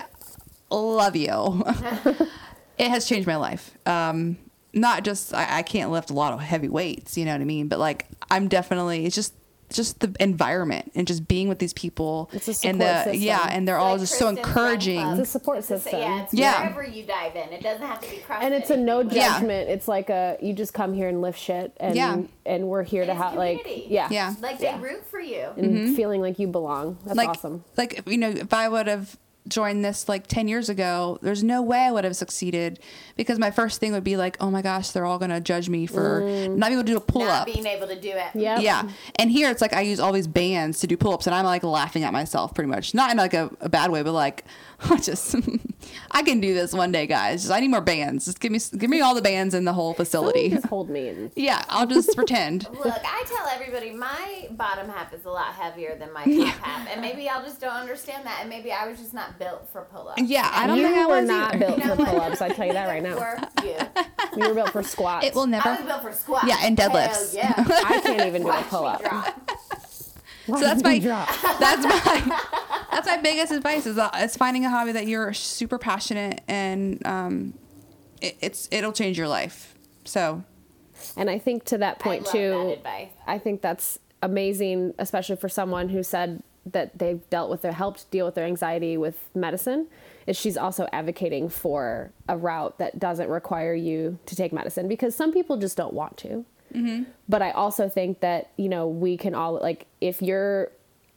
[0.69, 1.63] love you.
[2.77, 3.75] it has changed my life.
[3.87, 4.37] Um,
[4.73, 7.45] not just I, I can't lift a lot of heavy weights, you know what I
[7.45, 9.33] mean, but like I'm definitely it's just
[9.73, 13.21] just the environment and just being with these people It's a and uh, the system.
[13.21, 14.99] yeah, and they're all Like just so Kristen's Run encouraging.
[15.01, 15.19] Club.
[15.19, 15.99] It's a support So, system.
[15.99, 16.61] yeah, it's Yeah.
[16.61, 17.49] wherever you dive in.
[17.51, 18.43] It doesn't have to be CrossFit.
[18.43, 19.33] and it's a no It can be- Yeah.
[19.39, 19.69] judgment.
[19.69, 22.17] It's like a you just come here and lift shit, and Yeah.
[22.45, 23.87] and we're here to It's have like community.
[23.89, 24.33] yeah Yeah.
[24.41, 24.81] Like they Yeah.
[24.81, 25.47] root for you.
[25.57, 25.95] and mm-hmm.
[25.95, 26.97] feeling like you belong.
[27.05, 27.63] That's like awesome.
[27.77, 29.17] like you know if i would have
[29.47, 32.79] joined this like 10 years ago there's no way i would have succeeded
[33.17, 35.85] because my first thing would be like oh my gosh they're all gonna judge me
[35.85, 36.55] for mm.
[36.55, 38.35] not being able to do a Not pull-up being able to do it.
[38.35, 38.59] Yeah.
[38.59, 41.45] yeah and here it's like i use all these bands to do pull-ups and i'm
[41.45, 44.45] like laughing at myself pretty much not in like a, a bad way but like
[44.89, 45.35] i just
[46.11, 47.41] I can do this one day, guys.
[47.41, 48.25] Just, I need more bands.
[48.25, 50.49] Just give me give me all the bands in the whole facility.
[50.49, 52.67] Just hold me and Yeah, I'll just pretend.
[52.71, 56.87] Look, I tell everybody my bottom half is a lot heavier than my top half,
[56.89, 59.81] and maybe y'all just don't understand that, and maybe I was just not built for
[59.91, 60.21] pull-ups.
[60.21, 61.65] Yeah, I don't you think I were was not either.
[61.65, 62.09] built You know for what?
[62.09, 62.41] pull-ups.
[62.41, 63.15] I tell you that right now.
[63.15, 63.77] For you.
[64.37, 65.25] You were built for squats.
[65.25, 65.67] It will never.
[65.69, 65.83] I never.
[65.83, 66.47] was built for squats.
[66.47, 67.35] Yeah, and deadlifts.
[67.35, 67.85] Hell yeah.
[67.87, 69.01] I can't even do a pull-up.
[70.45, 70.59] Drop.
[70.59, 71.27] Why So that's my drop?
[71.59, 72.39] that's my
[72.91, 77.05] that's my biggest advice is uh, is finding a hobby that you're super passionate and
[77.05, 77.53] um,
[78.21, 79.75] it, it's it'll change your life.
[80.05, 80.43] So
[81.17, 83.09] And I think to that I point love too, that advice.
[83.27, 88.09] I think that's amazing, especially for someone who said that they've dealt with their helped
[88.09, 89.87] deal with their anxiety with medicine.
[90.25, 95.13] Is she's also advocating for a route that doesn't require you to take medicine because
[95.13, 96.45] some people just don't want to.
[96.73, 97.03] Mm-hmm.
[97.29, 100.71] But I also think that you know we can all like if you're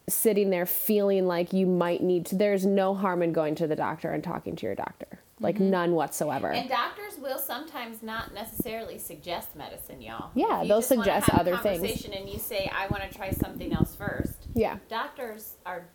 [0.08, 2.36] sitting there feeling like you might need to.
[2.36, 5.70] There's no harm in going to the doctor and talking to your doctor, like mm-hmm.
[5.70, 6.52] none whatsoever.
[6.52, 10.30] And doctors will sometimes not necessarily suggest medicine, y'all.
[10.34, 11.80] Yeah, you they'll suggest have a other things.
[11.80, 14.46] conversation And you say, "I want to try something else first.
[14.54, 14.78] yeah.
[14.88, 15.86] Doctors are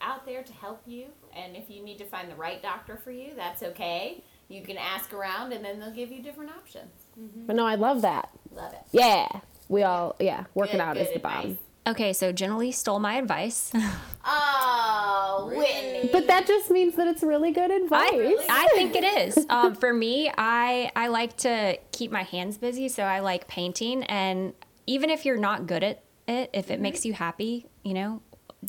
[0.00, 3.10] out there to help you, and if you need to find the right doctor for
[3.10, 4.22] you, that's okay.
[4.48, 7.07] You can ask around, and then they'll give you different options.
[7.46, 8.30] But no, I love that.
[8.54, 8.80] Love it.
[8.92, 9.26] Yeah.
[9.68, 11.58] We all, yeah, working Good- out good is the bomb.
[11.86, 13.72] Okay, so Jenna Lee stole my advice.
[14.30, 16.10] Oh, Whitney.
[16.12, 18.12] But that just means that it's really good advice.
[18.12, 19.46] really- I think it is.
[19.50, 24.02] Um, for me, I I like to keep my hands busy, so I like painting.
[24.04, 24.52] And
[24.86, 28.20] even if you're not good at it, if it makes you happy, you know,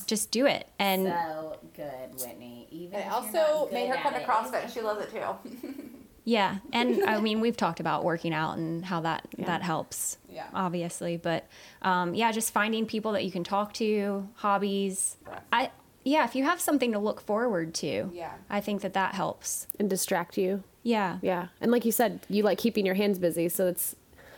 [0.06, 0.70] just do it.
[0.80, 2.68] And so good, Whitney.
[2.72, 4.28] Even it if you're also not made her come to at it.
[4.30, 4.74] CrossFit.
[4.74, 5.74] She loves it too.
[6.30, 10.18] yeah, and I mean, we've talked about working out and how that that helps.
[10.30, 10.46] Yeah.
[10.54, 11.48] obviously, but
[11.82, 15.18] um, yeah, just finding people that you can talk to, hobbies.
[15.52, 15.72] I
[16.04, 18.32] yeah, if you have something to look forward to, Yeah.
[18.50, 19.68] I think that that helps.
[19.80, 20.64] and distract you.
[20.82, 21.18] Yeah.
[21.22, 21.48] Yeah.
[21.62, 23.50] And like you said, you like keeping your hands busy.
[23.50, 23.96] So it's,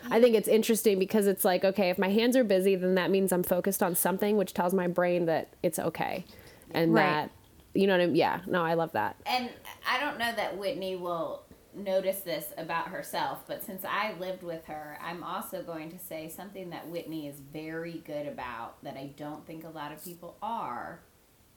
[0.09, 3.11] I think it's interesting because it's like, okay, if my hands are busy, then that
[3.11, 6.25] means I'm focused on something, which tells my brain that it's okay.
[6.71, 7.03] And Right.
[7.03, 7.29] that,
[7.75, 8.15] you know what I mean?
[8.15, 8.39] Yeah.
[8.47, 9.15] No, I love that.
[9.27, 9.49] And
[9.87, 11.43] I don't know that Whitney will
[11.75, 16.29] notice this about herself, but since I lived with her, I'm also going to say
[16.29, 20.37] something that Whitney is very good about that I don't think a lot of people
[20.41, 21.01] are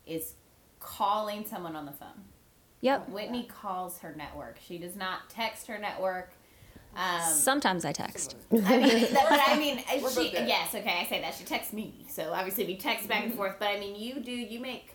[0.07, 0.35] is
[0.81, 2.25] calling someone on the phone.
[2.81, 3.09] Yep.
[3.09, 4.59] Whitney calls her network.
[4.67, 6.35] She does not text her network.
[6.97, 8.37] Um, Sometimes I text.
[8.53, 9.79] I mean, but I mean,
[10.15, 13.35] she yes, okay, I say that she texts me, so obviously we text back and
[13.35, 13.57] forth.
[13.59, 14.94] But I mean, you do you make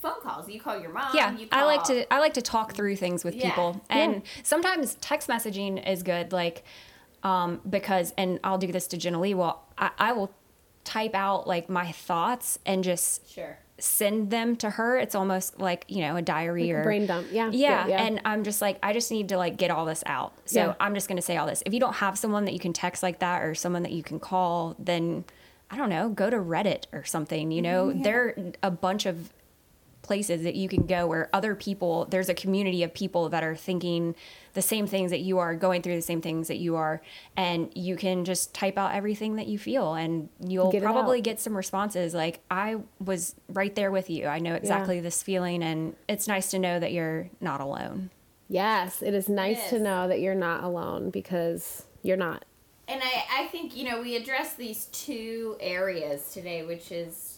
[0.00, 0.48] phone calls?
[0.48, 1.10] You call your mom.
[1.14, 3.50] yeah you call, i like to i like to talk through things with Yeah.
[3.50, 6.64] people and sometimes text messaging is good like
[7.22, 10.32] um because and i'll do this to jenna lee well I, I will
[10.84, 13.58] type out like my thoughts and just Sure.
[13.78, 17.28] send them to her it's almost like you know a diary or a Brain dump.
[17.30, 17.50] Yeah.
[17.52, 20.60] yeah, and i'm just like i just need to like get all this out so
[20.60, 20.74] Yeah.
[20.80, 22.72] i'm just going to say all this if you don't have someone that you can
[22.72, 25.24] text like that or someone that you can call then
[25.70, 29.30] i don't know go to reddit or something you know there are a bunch of
[30.02, 33.54] places that you can go where other people there's a community of people that are
[33.54, 34.14] thinking
[34.54, 37.00] the same things that you are going through the same things that you are
[37.36, 41.38] and you can just type out everything that you feel and you'll Get probably get
[41.38, 42.14] some responses.
[42.14, 44.26] Like i was right there with you.
[44.26, 48.10] I know exactly this feeling and it's nice to know that you're not alone.
[48.48, 49.02] Yes.
[49.02, 52.44] It is nice to know that you're not alone because you're not.
[52.88, 57.29] And I, I think, you know, we addressed these two areas today, which is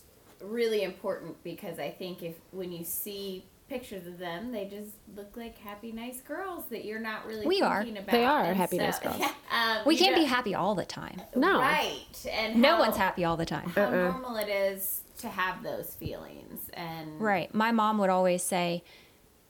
[0.42, 5.36] really important because I think if when you see pictures of them, they just look
[5.36, 7.80] like happy, nice girls that you're not really We are.
[7.80, 8.06] about.
[8.10, 9.16] They are And happy, nice girls.
[9.52, 11.58] um, we can't be happy all the time No.
[11.58, 12.04] Right.
[12.30, 13.90] And no how- one's happy all the time How Uh-uh.
[14.10, 16.68] normal it is to have those feelings.
[16.74, 17.54] And Right.
[17.54, 18.82] My mom would always say,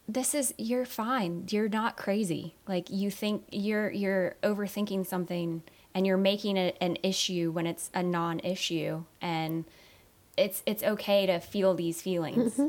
[0.07, 1.47] "This is you're fine.
[1.51, 2.55] You're not crazy.
[2.69, 5.63] Like you think you're you're overthinking something
[5.95, 9.65] and you're making it an issue when it's a non-issue and
[10.37, 12.55] it's it's okay to feel these feelings.
[12.55, 12.69] Mm-hmm.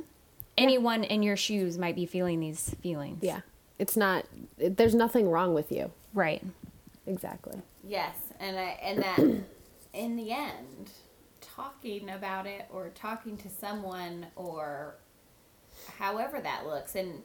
[0.57, 3.19] Anyone in your shoes might be feeling these feelings.
[3.21, 3.41] Yeah.
[3.79, 4.25] It's not,
[4.59, 5.91] it, there's nothing wrong with you.
[6.13, 6.43] Right.
[7.07, 7.59] Exactly.
[7.83, 9.19] Yes, and I, and that
[9.93, 10.91] in the end,
[11.41, 14.95] talking about it or talking to someone or
[15.97, 17.21] however that looks, and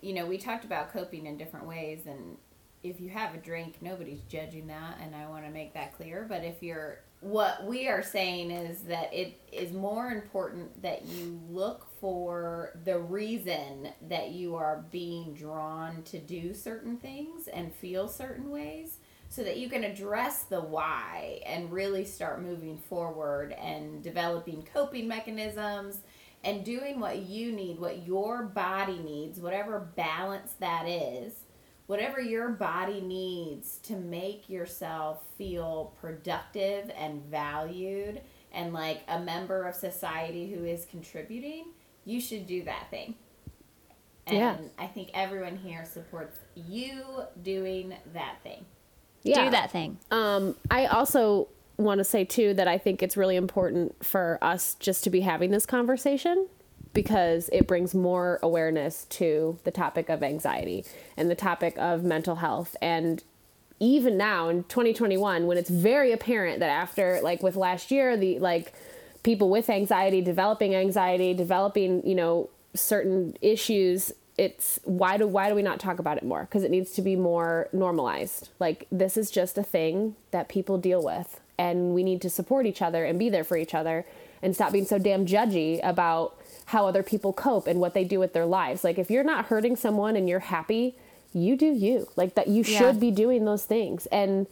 [0.00, 2.36] you know, we talked about coping in different ways, and
[2.82, 6.26] if you have a drink, nobody's judging that, and I want to make that clear.
[6.28, 11.40] But if you're, what we are saying is that it is more important that you
[11.48, 18.08] look for the reason that you are being drawn to do certain things and feel
[18.08, 18.98] certain ways
[19.30, 25.08] so that you can address the why and really start moving forward and developing coping
[25.08, 26.02] mechanisms
[26.44, 31.43] and doing what you need, what your body needs, whatever balance that is,
[31.86, 38.20] whatever your body needs to make yourself feel productive and valued
[38.52, 41.66] and like a member of society who is contributing,
[42.04, 43.14] you should do that thing.
[44.26, 44.56] And Yeah.
[44.78, 48.64] I think everyone here supports you doing that thing.
[49.22, 49.44] Yeah.
[49.44, 49.98] Do that thing.
[50.10, 54.76] Um, I also want to say too that I think it's really important for us
[54.76, 56.46] just to be having this conversation
[56.94, 60.84] because it brings more awareness to the topic of anxiety
[61.16, 62.76] and the topic of mental health.
[62.80, 63.22] And
[63.80, 68.38] even now in 2021 when it's very apparent that after like with last year the
[68.38, 68.72] like
[69.24, 75.54] people with anxiety developing anxiety developing you know certain issues it's why do why do
[75.54, 76.42] we not talk about it more?
[76.42, 78.48] Because it needs to be more normalized.
[78.58, 82.66] Like this is just a thing that people deal with and we need to support
[82.66, 84.04] each other and be there for each other
[84.42, 86.36] and stop being so damn judgy about
[86.66, 89.46] how other people cope and what they do with their lives like if you're not
[89.46, 90.94] hurting someone and you're happy
[91.32, 92.78] you do you like that you Yeah.
[92.78, 94.46] should be doing those things and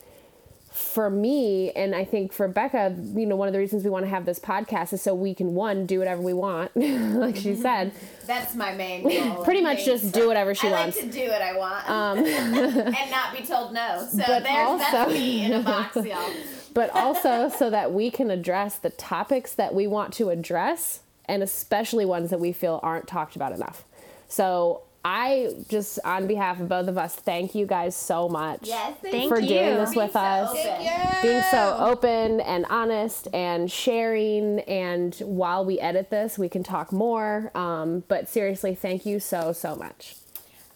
[0.70, 4.06] for me and i think for becca you know one of the reasons we want
[4.06, 7.54] to have this podcast is so we can one do whatever we want like she
[7.54, 7.92] said
[8.26, 9.02] That's my main
[9.34, 9.44] goal.
[9.44, 12.18] pretty much just do whatever she I wants like to do what I want um,
[12.24, 14.06] and not be told no.
[14.10, 16.30] So But there's also- that's me in a box, y'all.
[16.72, 21.42] but also so that we can address the topics that we want to address and
[21.42, 23.84] especially ones that we feel aren't talked about enough
[24.28, 28.96] so i just on behalf of both of us thank you guys so much Yes,
[29.02, 29.48] Thank for you.
[29.48, 31.22] doing this Being with so us open.
[31.22, 36.92] being so open and honest and sharing and while we edit this we can talk
[36.92, 40.16] more um, but seriously thank you so so much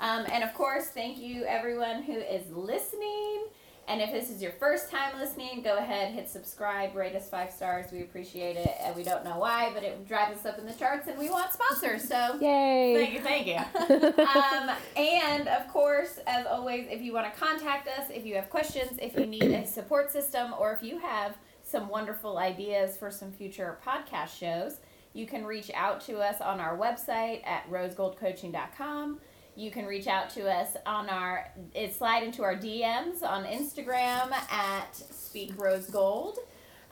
[0.00, 3.46] Um, and of course, thank you everyone who is listening.
[3.88, 7.52] And if this is your first time listening, go ahead, hit subscribe, rate us five
[7.52, 7.86] stars.
[7.92, 8.70] We appreciate it.
[8.80, 11.30] And we don't know why, but it drives us up in the charts and we
[11.30, 12.02] want sponsors.
[12.06, 14.24] So yay Thank you, thank you.
[14.24, 18.50] um, and of course, as always, if you want to contact us, if you have
[18.50, 23.10] questions, if you need a support system, or if you have some wonderful ideas for
[23.10, 24.78] some future podcast shows,
[25.12, 29.18] you can reach out to us on our website at rosegoldcoaching.com.
[29.56, 34.30] You can reach out to us on our, it slide into our DMs on Instagram
[34.50, 36.38] at Speak Rose Gold.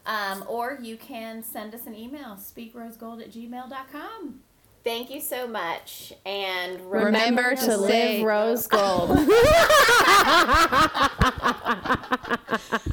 [0.07, 4.41] Um, or you can send us an email, speakrosegold at gmail.com.
[4.83, 6.13] Thank you so much.
[6.27, 9.11] And Remember to say- live rose gold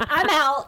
[0.10, 0.68] I'm out.